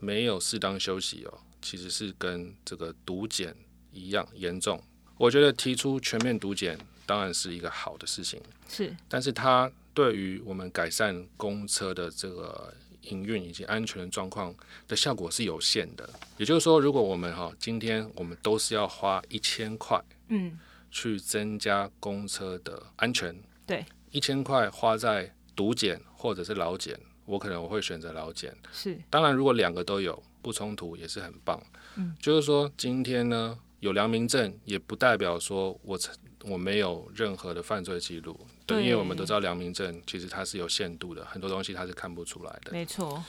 [0.05, 3.57] 没有适当休息哦，其实是跟这个毒检
[3.93, 4.79] 一样严重。
[5.17, 14.55] 我觉得提出全面毒检当然是一个好的事情，是，但是它对于我们改善公车的这个营运以及安全的状况
[14.89, 16.09] 的效果是有限的。
[16.37, 20.59] 也就是说，如果我们哈、今天我们都是要花一千块嗯，
[20.91, 23.35] 去增加公车的安全，
[23.67, 28.57] 对，一千块花在毒检或者是老检，我可能我会选择劳检。
[28.73, 31.63] 是，当然，如果两个都有不冲突，也是很棒。
[31.97, 36.15] 嗯，就是说今天呢有良民证，也不代表说我曾
[36.45, 38.39] 我没有任何的犯罪记录。
[38.67, 42.73] 对因为我们都知道良民证其实它是有限度的，很多东西它是看不出来的。
[42.73, 43.23] 没错。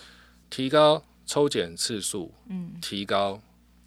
[0.50, 3.41] 提高抽检次数，嗯，提高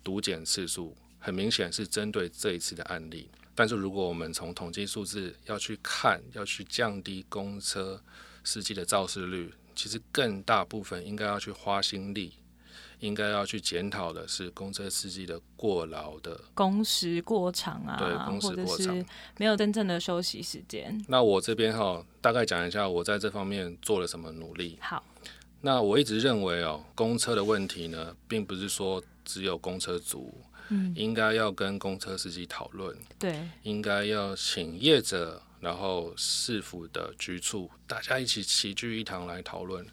[0.04, 3.30] 毒检次数，很明显是针对这一次的案例。
[3.54, 8.00] 但是如果我们从统计数字要去看，要去降低公车
[8.44, 12.32] 司机的肇事率，其实更大部分应该要去花心力，
[12.98, 16.40] 应该要去检讨的是公车司机的过劳的。
[16.52, 19.06] 工时过长啊，对工时过长
[19.36, 21.00] 没有真正的休息时间。
[21.06, 24.76] 那我这边哈，大概讲一下我在这方面做了什么努力。
[24.80, 25.00] 好，
[25.60, 30.34] 那我一直认为哦，公车的问题呢，并不是说只有公车族，
[30.70, 32.96] 嗯，应该要跟公车司机讨论。
[33.16, 39.86] 对，应该要请业者，然后市府的局处，大家一起齐聚一堂来讨论。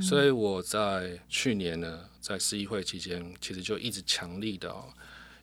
[0.00, 4.92] 所以我在去年呢，在市议会期间，其实就一直强力的、哦、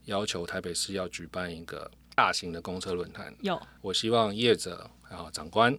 [0.05, 3.33] 要求台北市要举办一个大型的公车论坛。
[3.41, 5.77] 有，我希望业者、然后长官、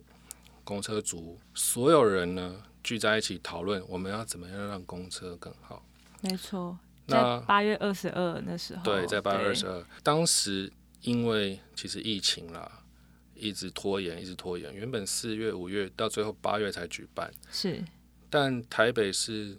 [0.63, 5.85] 公车族所有人呢聚在一起讨论，我们要怎么样让公车更好。
[6.21, 6.79] 没错。
[7.07, 12.80] 那在八月二十二那时候，对，在八月二十二，当时因为其实疫情啦，
[13.41, 14.73] 一直拖延，一直拖延。
[14.75, 17.83] 原本四月、五月到最后八月才举办，是，
[18.29, 19.57] 但台北市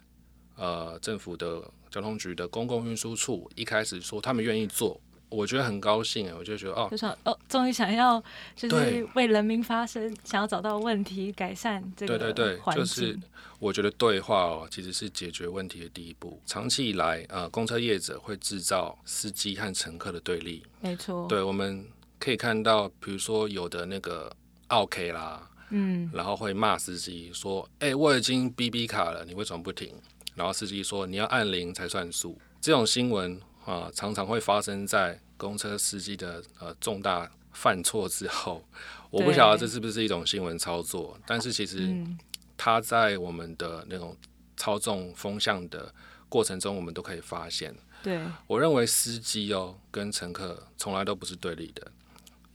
[0.56, 6.88] 呃政府的交通局的公共运输处一开始说他们愿意做，我觉得很高兴哎，我就觉得哦。
[6.92, 8.24] 就，想哦，终于想要
[8.56, 13.18] 就是为人民发声，想要找到问题，改善这个对对对就是
[13.60, 16.42] 我觉得对话哦其实是解决问题的第一步。
[16.46, 21.86] 长期以来，呃，公车业者会制造司机和乘客的对立，没错，对，我们
[22.22, 24.32] 可以看到，比如说有的那个
[24.68, 25.50] OK 啦。
[25.74, 29.96] 嗯，然后会骂司机说：“哎、我已经 BB 卡了，你为什么不停？”
[30.36, 38.62] 然后司机说：“你要按铃才算数。”这种新闻啊，常常会发生在公车司机的呃重大犯错之后。
[39.10, 42.20] 我不晓得这是不是一种新闻操作，但是其实嗯，
[42.58, 44.16] 它在我们的那种
[44.58, 45.94] 操纵风向的
[46.28, 47.74] 过程中，我们都可以发现。
[48.04, 51.90] 对，我认为司机哦跟乘客从来都不是对立的，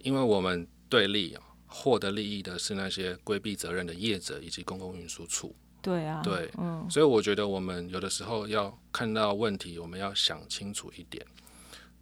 [0.07, 5.52] 因为我们对立哦获得利益的是那些规避责任的业者以及公共运输处，
[5.82, 11.26] 对啊，对嗯，所以我觉得我们有的时候要看到问题，我们要想清楚一点。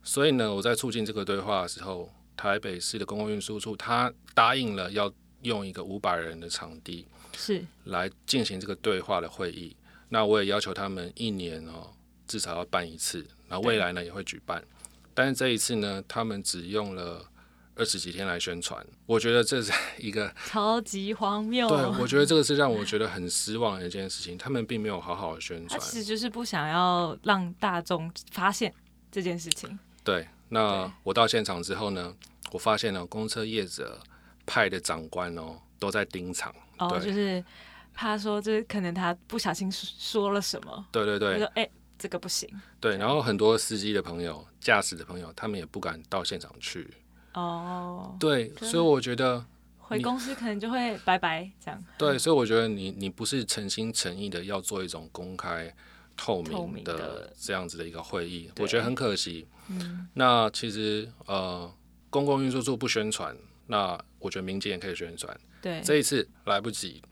[0.03, 9.75] 所以呢，我在促进这个对话的时候，台北市的公共运输处他答应了要用一个五百人的场地是，来进行这个对话的会议。
[10.11, 11.91] 那我也要求他们一年哦
[12.29, 14.63] 至少要办一次，那未来呢也会举办。
[15.15, 17.25] 但是这一次呢，他们只用了
[17.77, 24.39] 二十几天来宣传，我觉得这是 一个超级荒谬，对我觉得这个是让我觉得很失望的一件事情。
[24.39, 25.81] 他们并没有好好的宣传。
[25.81, 28.73] 他其实就是不想要让大众发现
[29.11, 32.15] 这件事情，对，那我到现场之后呢，
[32.53, 33.99] 我发现了，公车业者
[34.47, 36.55] 派的长官哦都在盯场。
[36.79, 37.45] 哦，就是
[37.93, 41.69] 怕说，就是可能他不小心说说了什么，对对对就说哎、
[41.99, 42.49] 这个不行
[42.81, 46.89] 对，然后很多司机的朋友、驾驶的朋友，他们也不敢到现场去。
[47.35, 49.45] 哦，对，所以我觉得，
[49.79, 55.75] 回公司可能就会拜拜这样，对，所以我觉得你你不是诚心诚意的要做一种公开
[56.17, 59.47] 透透明的明的这样子的一个会议，我觉得很可惜。
[59.69, 61.71] 嗯，那其实呃，
[62.09, 65.39] 公共运输处不宣传，那我觉得民间也可以宣传。
[65.61, 67.03] 对，这一次来不及，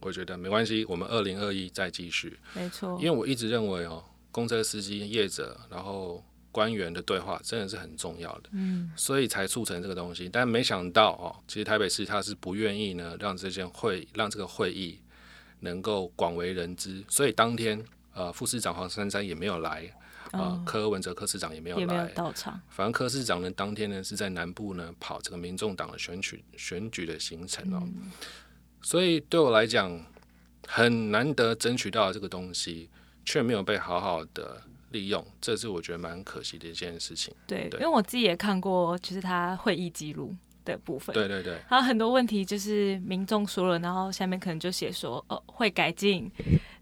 [0.00, 2.38] 我觉得没关系，我们二零二一再继续。
[2.54, 10.28] 没错因为，我一直认为哦，公车司机、业者，然后官员的对话真的是很重要的，嗯，所以才促成这个东西。
[10.28, 14.98] 但没想到哦，其实台北市他是不愿意呢让这件会让这个会议
[15.60, 17.84] 能够广为人知，所以当天
[18.14, 19.92] 呃副市长黄珊珊也没有来，
[20.32, 22.08] 呃嗯柯文哲柯市长也没有也没有来。
[22.12, 28.10] 到场，反正柯市长呢，当天呢是在南部呢跑这个民众党的选举选举的行程哦，嗯。
[28.80, 30.00] 所以对我来讲
[30.66, 32.88] 很难得争取到这个东西，
[33.24, 37.34] 却没有被好好的利用，这是我觉得蛮可惜的一件事情。
[37.46, 37.80] 对，对。
[37.80, 40.34] 因为我自己也看过，就是他会议记录
[40.64, 46.30] 的部分，对对对，还有很多问题就是民众说了，然后下面可能就写说，哦，会改进，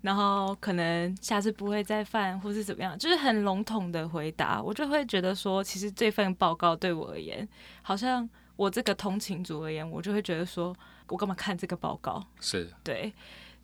[0.03, 7.49] 然后可能下次不会再犯，或是怎么样，就是很笼统的回答，我就会觉得说，其实这份报告对我而言，
[7.83, 10.75] 好像我这个通勤族而言，我就会觉得说，
[11.09, 12.25] 我干嘛看这个报告？
[12.41, 12.69] 是。
[12.83, 13.13] 对，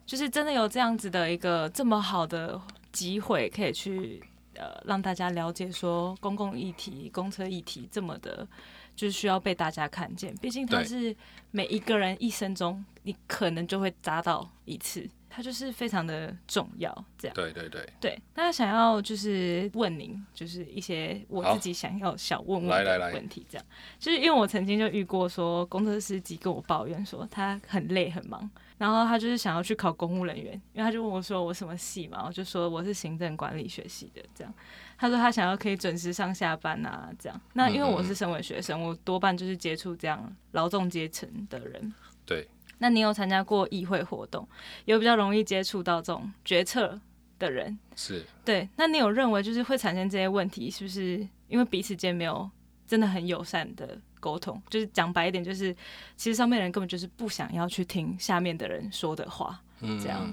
[0.05, 4.23] 就是真的有这样子的一个这么好的机会，可以去
[4.55, 8.47] 呃让大家了解说公共议题、公车议题这么的，
[8.95, 10.35] 就是需要被大家看见。
[10.37, 11.15] 毕竟它是
[11.51, 16.93] 每一个人一生中你可能就会砸到一次，它就是非常的重要。
[17.17, 23.65] 这样对对对，对，那想要就是问您，就是一些我自己想要小问问的问题，这样
[23.99, 28.49] 就是因为我曾经就遇过说，公车司机跟我抱怨说他很累很忙，
[28.83, 34.53] 然后他就是想要去考公务人员，因为他就问我说我什么系嘛，我就说我是行政管理学系的，这样。
[34.97, 37.41] 他说他想要可以准时上下班啊，这样。
[37.53, 41.93] 那因为我是身为学生，我多半就是接触这样劳动阶层的人，
[42.25, 42.45] 对，
[42.79, 44.45] 那你有参加过议会活动，
[44.83, 46.99] 有比较容易接触到这种决策
[47.39, 48.25] 的人，是。
[48.43, 52.51] 对，那你有认为就是会产生这些问题，是不是因为彼此间没有
[52.93, 54.61] 真的很友善的沟通？
[54.69, 55.75] 就是讲白一点，就是
[56.15, 60.31] 其实上面的人根本就是不想要去听下面的人说的话，嗯这样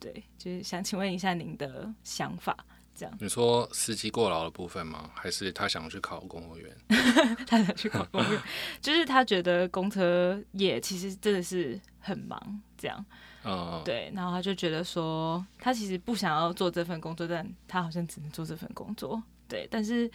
[0.00, 2.56] 对，就是想请问一下您的想法，
[2.94, 5.10] 这样你说司机过劳的部分吗？
[5.12, 6.74] 还是他想去考公务员？
[7.46, 8.40] 他想去考公务员，
[8.80, 13.04] 就是他觉得公车业其实真的是很忙，这样
[13.44, 19.22] 嗯，对，然后他就觉得说，他其实不想要做这份工作，但他好像只能做这份工作。
[19.46, 20.10] 对，但是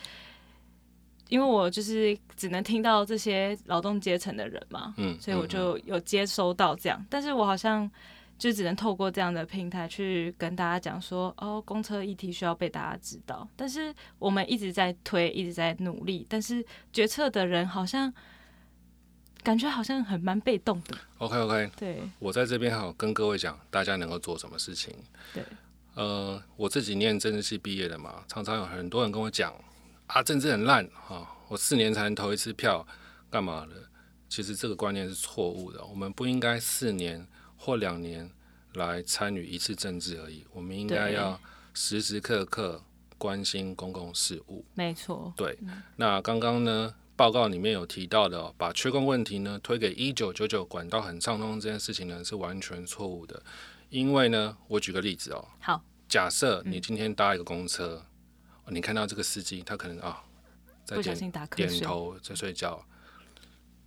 [1.33, 7.89] 因为我就是只能听到这些劳动阶层的人嘛，嗯，所以我嗯就有接收到这样，但是我好像
[8.37, 18.13] 就只能透过这样的平台去跟大家讲说，哦，公车议题需要被大家知道，但是我们一直在推，一直在努力，但是决策的人好像
[19.41, 24.93] 感觉好像很蛮被动的，OK OK，对，我在这边好跟各位讲，大家能够做什么事情。
[25.33, 25.43] 对，
[25.95, 29.51] 呃，我自己念政治系毕业的嘛，常常有很多人跟我讲
[30.13, 32.85] 啊，政治很烂啊，我四年才能投一次票，
[33.31, 33.73] 干嘛的？
[34.29, 38.29] 其实这个观念是错误的，我们不应该四年或两年
[38.75, 41.39] 来参与一次政治而已，我们应该要
[41.73, 42.83] 时时刻刻
[43.17, 44.63] 关心公共事务。
[44.75, 45.57] 没错，对，
[45.95, 53.41] 那刚刚呢，报告里面有提到的、哦，把缺工问题呢推给一九九九管道很畅通这件事情呢，是完全错误的。
[53.89, 58.05] 因为呢，我举个例子哦，好，假设你今天搭一个公车，哦
[58.67, 60.23] 你看到这个司机，他可能啊
[60.85, 62.83] 在点点头在睡觉，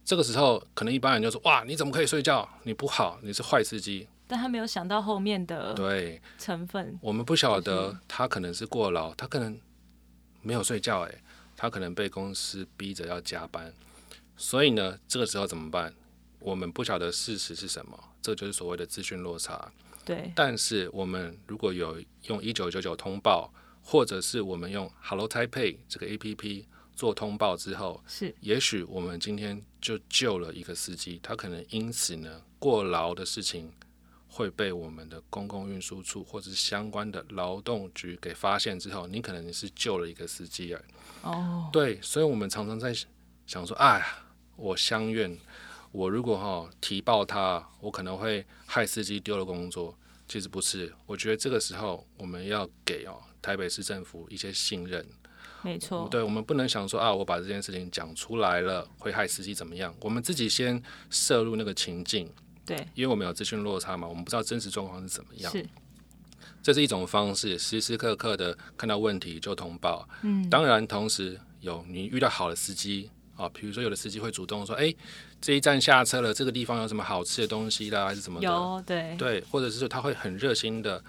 [0.05, 2.49] 这个时候可能一般人就说哇，你怎么可以睡觉？
[2.63, 4.09] 你不好，你是坏司机。
[4.29, 9.57] 但他没有想到后面的对，成分，我们不晓得他可能是过劳，他可能
[10.43, 11.23] 没有睡觉，诶，
[11.57, 13.73] 他可能被公司逼着要加班，
[14.37, 15.95] 所以呢，这个时候怎么办？
[16.41, 19.73] 我们不晓得事实是什么，这就是所谓的资讯落差。
[20.05, 23.53] 对，但是我们如果有用一九九九通报，
[23.89, 26.67] 或者是我们用 Hello Taipei 这个 A P P
[26.97, 33.73] 做通报之后，是也许我们今天就救了一个司机，他可能因此呢过劳的事情
[34.27, 40.83] 会被我们的公共运输处或者是相关的劳动局给发现之后，你可能是救了一个司机啊。
[41.23, 42.93] 哦，对，所以我们常常在
[43.47, 44.05] 想说，哎，
[44.57, 45.39] 我相愿，
[45.93, 49.97] 我如果哈、提报他，我可能会害司机丢了工作。
[50.29, 55.07] 其实不是，我觉得这个时候我们要给哦台北市政府一些信任。
[55.63, 59.93] 没错，对，我们不能想说啊，我把这件事情讲出来了，会害司机怎么样？
[60.01, 62.31] 我们自己先摄入那个情境，
[62.65, 65.51] 对，因为我们有资讯落差嘛，我们不知道真实状况是怎么样。
[65.51, 65.67] 是，
[66.63, 70.09] 这是一种方式，时时刻刻的看到问题就通报。
[70.23, 74.93] 嗯，当然，同时有你遇到好的司机啊，比如说有的司机会主动说，哎、
[75.41, 78.47] 这一站下车了，这个地方有什么好吃的东西啦，还是什么的？
[78.47, 81.03] 有，对，对，或者是说他会很热心的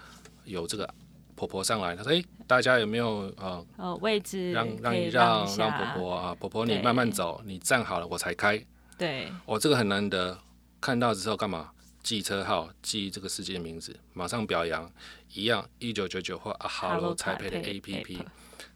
[0.44, 0.88] 有这个
[1.34, 8.62] 婆婆上来，他说：“哎、大家有没有呃呃，位置让让一让让婆婆啊，婆婆你慢慢走，你站好了我才开。
[8.96, 10.38] 对，哦，这个很难得，
[10.80, 11.70] 看到之后干嘛？
[12.02, 14.90] 记车号，记这个司机的名字，马上表扬，
[15.34, 18.18] 一样一九九九或啊 Hello 彩配的 APP，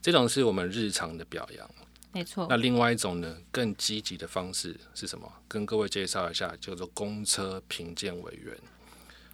[0.02, 1.70] 这种是我们日常的表扬。
[2.12, 5.30] 没错那，另外一种呢，更积极的方式是什么？
[5.48, 8.56] 跟各位介绍一下，叫做公车评鉴委员。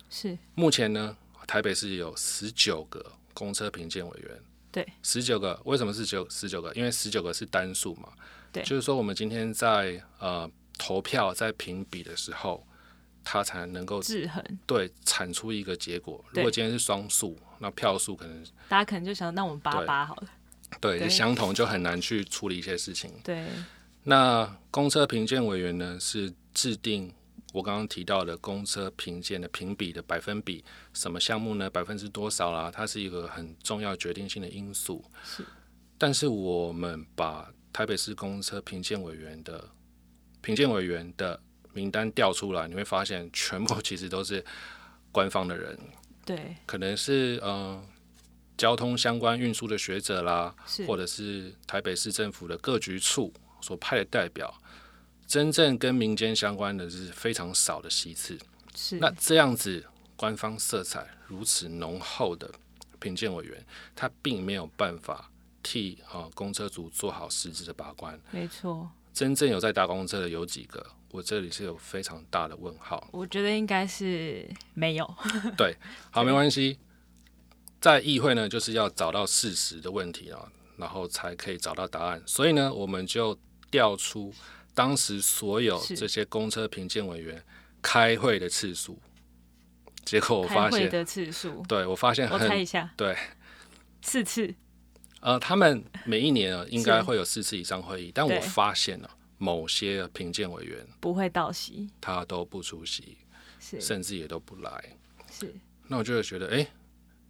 [0.09, 1.17] 是目前呢，
[1.47, 3.05] 台北市有十九个
[3.35, 4.41] 公车评鉴委员。
[4.71, 6.73] 对，十九个，为什么是九十九个？
[6.75, 8.11] 因为十九个是单数嘛。
[8.53, 12.67] 对就是说我们今天在呃投票在评比的时候，
[13.25, 16.25] 它才能够制衡，对产出一个结果。
[16.31, 20.29] 如果今天是双数，那票数可能大家可能就想，那我们八八好了，
[20.81, 23.11] 对对相同，就很难去处理一些事情。
[23.25, 23.47] 对，
[24.05, 27.13] 那公车评鉴委员呢，是制定
[27.53, 31.69] 我刚刚提到的公车评鉴的评比的百分比，什么项目呢？
[31.71, 32.71] 百分之多少啦？
[32.71, 35.05] 它是一个很重要决定性的因素。
[35.25, 35.45] 是。
[35.97, 39.69] 但是我们把台北市公车评鉴委员的
[40.41, 41.41] 评鉴委员的
[41.73, 44.45] 名单调出来，你会发现全部其实都是
[45.11, 45.79] 官方的人，
[46.25, 47.83] 对，可能是呃
[48.59, 50.55] 交通相关运输的学者啦，
[50.87, 54.53] 或者是台北市政府的各局处所派的代表，
[55.27, 58.37] 真正跟民间相关的是非常少的席次。
[58.75, 59.87] 是，那这样子
[60.17, 62.51] 官方色彩如此浓厚的
[62.99, 65.31] 评鉴委员，他并没有办法
[65.63, 68.21] 替啊、公车组做好实质的把关。
[68.33, 70.85] 没错，真正有在搭公车的有几个？
[71.11, 73.09] 我这里是有非常大的问号。
[73.13, 75.15] 我觉得应该是没有，
[75.57, 75.77] 对
[76.11, 76.79] 好，没关系。
[77.81, 82.23] 在议会呢，就是要找到事实的问题啊，然后才可以找到答案。
[82.27, 83.39] 所以呢，我们就
[83.71, 84.33] 调出
[84.75, 85.97] 当时所有是。
[85.97, 87.43] 这些公车评鉴委员
[87.81, 88.99] 开会的次数。
[90.05, 93.15] 结果我开发现，的次数，对我发现我猜很一下，对，
[94.01, 94.55] 四次，
[95.21, 97.03] 呃，他们每一年啊应该是。
[97.03, 98.41] 会有四次以上会议，但我对。
[98.41, 103.19] 发现了某些评鉴委员不会到席，他都不出席，
[103.61, 103.79] 是。
[103.81, 104.97] 甚至也都不来。
[105.31, 105.55] 是，
[105.89, 106.67] 那我就会觉得，哎、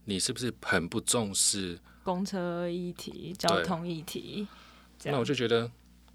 [0.09, 4.48] 你是不是很不重视公车议题、交通议题，
[5.04, 5.70] 那我就觉得，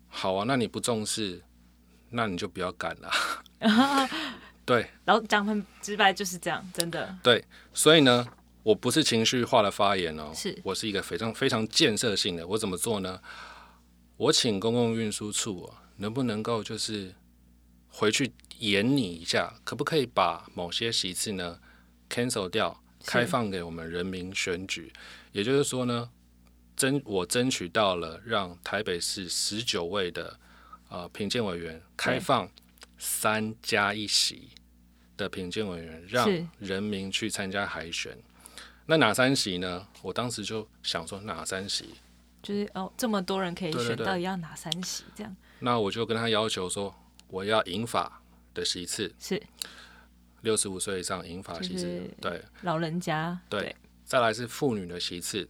[0.07, 1.39] 好啊，那你不重视，
[2.09, 3.11] 那你就不要赶了。
[4.65, 8.27] 对然后讲很直白就是这样，真的对，所以呢，
[8.63, 12.47] 我不是情绪化的发言哦，是我是一个非常非常建设性的。
[12.47, 13.21] 我怎么做呢？
[14.17, 17.13] 我请公共运输处、啊、能不能够就是
[17.89, 21.59] 回去研拟一下，可不可以把某些席次呢
[22.09, 24.91] cancel 掉，是开放给我们人民选举？
[25.31, 26.09] 也就是说呢，
[26.75, 30.39] 争我争取到了让台北市十九位的
[30.89, 32.49] 呃评鉴委员开放
[32.97, 34.49] 三加一席
[35.17, 36.29] 的评鉴委员，让
[36.59, 38.17] 人民去参加海选。
[38.85, 39.87] 那哪三席呢？
[40.01, 41.95] 我当时就想说哪三席，
[42.41, 45.03] 就是哦，这么多人可以选，到底要哪三席？
[45.15, 46.93] 这样那我就跟他要求说，
[47.29, 48.21] 我要银法
[48.53, 49.41] 的席次，是
[50.43, 52.41] 六十五岁以上银发席次，对。
[52.61, 53.75] 老人家，对。
[54.05, 55.47] 再来是妇女的席次，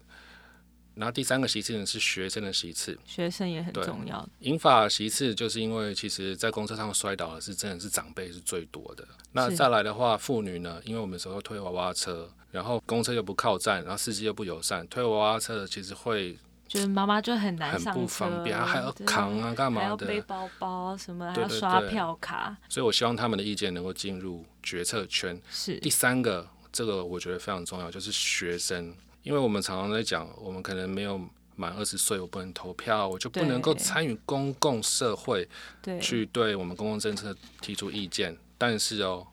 [0.93, 2.97] 然后第三个席次呢是学生的席次。
[3.03, 9.05] 学生也很重要，银发席次就是因为其实在公车上摔倒的是真的是长辈是最多的。
[9.31, 16.37] 那再来的话，妇女呢，因为我们有时候推娃娃车，然后公车又不靠站，然后司机又不友善，推娃娃车的其实会
[16.73, 19.83] 就是妈妈就很难很不上车方便，还要对扛啊干嘛的。
[19.83, 25.39] 还要背包包什么，还对对要刷对票卡，所以我希望他们的意见能够进入决策圈。
[25.51, 31.21] 是第三个，这个我觉得非常重要，就是学生，因为我们常常在讲，我们可能没有
[31.55, 35.47] 满二十岁，我不能投票，我就不能够对参与公共社会，
[35.79, 38.35] 对去对我们公共政策提出意见。
[38.57, 39.27] 但是哦，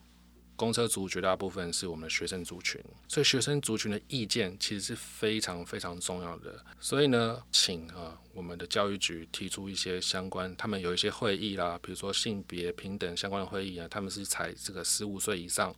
[0.60, 6.62] 公车族绝大部分是我们的学生族群，所以学生族群的意见其实是非常非常重要的。
[6.78, 15.74] 所以呢，请啊我们的教育局提出一些相关，他们有一些会议啦，比如说性别平等相关的会议啊，他们是采这个十五岁以上，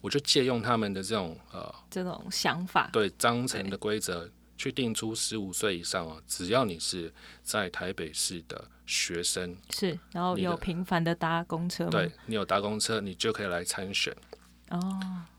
[0.00, 4.30] 我就借用他们的这种呃这种想法，对章程的规则。
[4.62, 11.90] 去定出十五岁以上啊，只要你是在台北市的学生，是，然后有频繁的搭公车吗？
[11.90, 14.16] 对你有搭公车，你就可以来参选。
[14.70, 14.80] 哦，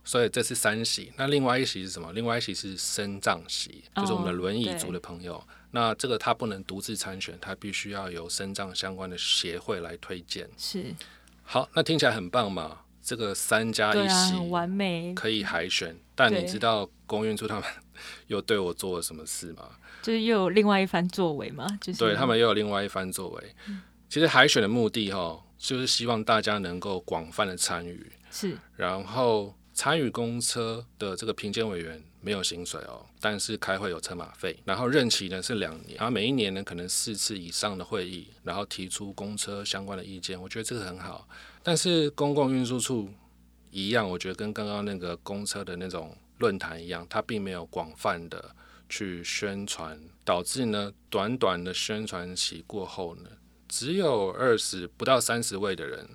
[0.04, 2.12] 所以这是三席，那另外一席是什么？
[2.12, 5.42] 另外一席是身障席，就是我们的哦轮椅族的朋友。
[5.72, 10.50] 那这个他不能独自参选，他必须要由身障相关的协会来推荐。
[10.58, 10.94] 是，
[11.44, 12.82] 好，那听起来很棒嘛？
[13.02, 17.64] 这个三加一席很完美，可以海选，但你知道公运处他们
[18.28, 19.70] 又对我做了什么事吗？
[20.02, 23.56] 就是又有另外一番作为嘛，就是对他们又有另外一番作为。
[24.10, 41.28] 其实海选的目的哈，就是希望大家能够广泛的参与，是然后参与公车的这个评鉴委员，没有薪水哦，但是开会有车马费，然后任期呢是两年，然后每一年呢可能四次以上的会议，然后提出公车相关的意见，我觉得这个很好。
[41.64, 43.10] 但是公共运输处
[43.72, 48.56] 一样，我觉得跟刚刚那个公车的那种论坛一样，它并没有广泛的
[48.90, 53.30] 去宣传，导致呢短短的宣传期过后呢，
[53.68, 56.08] 只有二十不到三十位的人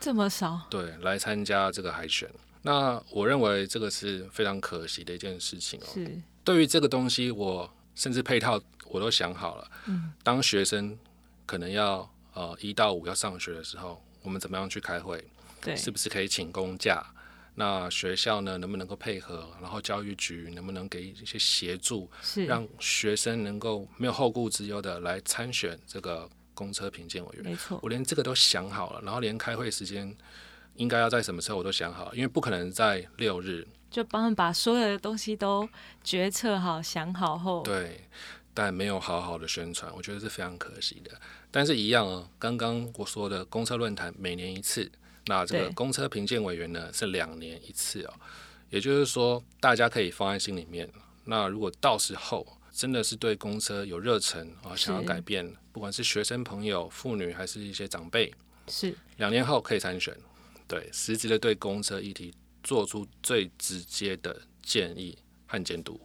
[0.00, 2.28] 这么少，对来参加这个海选。
[2.62, 5.86] 那我认为这个是非常可惜的一件事情哦。
[5.94, 9.70] 是对于这个东西，我甚至配套我都想好了。
[9.86, 10.98] 嗯，当学生
[11.46, 15.24] 可能要呃一到五要上学的时候，我们怎么样去开会？
[15.60, 17.04] 对，是不是可以请公假？
[17.58, 19.50] 那学校呢，能不能够配合？
[19.60, 27.44] 然后教育局能不能给一些协助，是让学生能够没有后顾之忧的来参选这个公车评鉴委员？
[27.44, 30.14] 没错，我连这个都想好了，然后连开会时间
[30.74, 33.66] 应该要在什么时候我都想好，因为不可能在六日。
[33.90, 35.66] 就帮他们把所有的东西都
[36.04, 38.06] 决策好、想好后，对，
[38.52, 41.12] 但没有好好的宣传，我觉得是非常可惜的。
[41.50, 44.90] 但是，一样啊，刚刚我说的公车论坛每年一次，
[45.26, 48.14] 那这个公车评鉴委员呢是两年一次哦。
[48.70, 50.90] 也就是说，大家可以放在心里面。
[51.24, 58.32] 那如果到时候真的是对公车有热忱啊，想要改变，不管是学生朋友、妇女还是一些长辈，
[58.68, 60.16] 是两年后可以参选，
[60.68, 65.16] 对，实质的对公车议题做出最直接的建议
[65.46, 66.00] 和监督。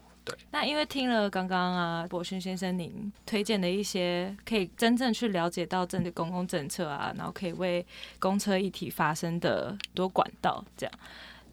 [0.52, 7.86] 那因为听了刚刚啊博勋先生您推荐的一些可以真正去了解到政治公共政策啊，然后可以为
[8.20, 10.94] 公车议题发生的多管道，这样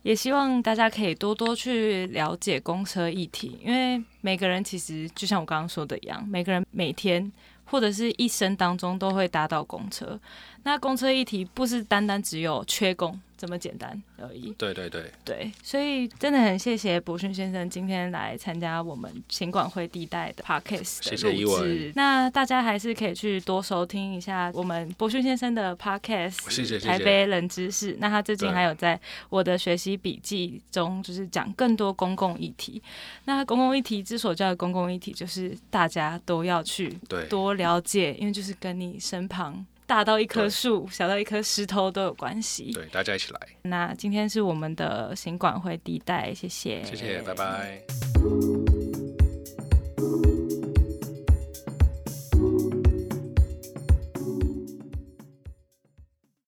[0.02, 7.30] 也希望大家可以多多去了解公车议题，因为每个人其实就像我刚刚说的一样，每个人每天
[7.64, 10.18] 或者是一生当中都会搭到公车，
[10.62, 14.52] 那公车议题不是单单只有缺工这么简单而已。
[14.58, 21.92] 对对对，对，所以真的很谢谢博勋先生今天来参加我们勤管会地带的 podcast 的谢谢录制。
[21.94, 27.96] 那大家还是可以去多收听一下我们博勋先生的 podcast，谢谢台北冷知识。
[28.00, 32.82] 那他最近对还有在我的学习笔记中，就是讲更多公共议题。
[33.26, 36.98] 那公共议题之所叫公共议题，就是大家都要去
[37.30, 39.64] 多了解，因为就是跟你身旁。
[39.88, 42.70] 大到一棵树，小到一颗石头都有关系。
[42.72, 47.82] 对，大家一起来，那今天是我们的行管会地带，谢谢，谢谢，拜拜。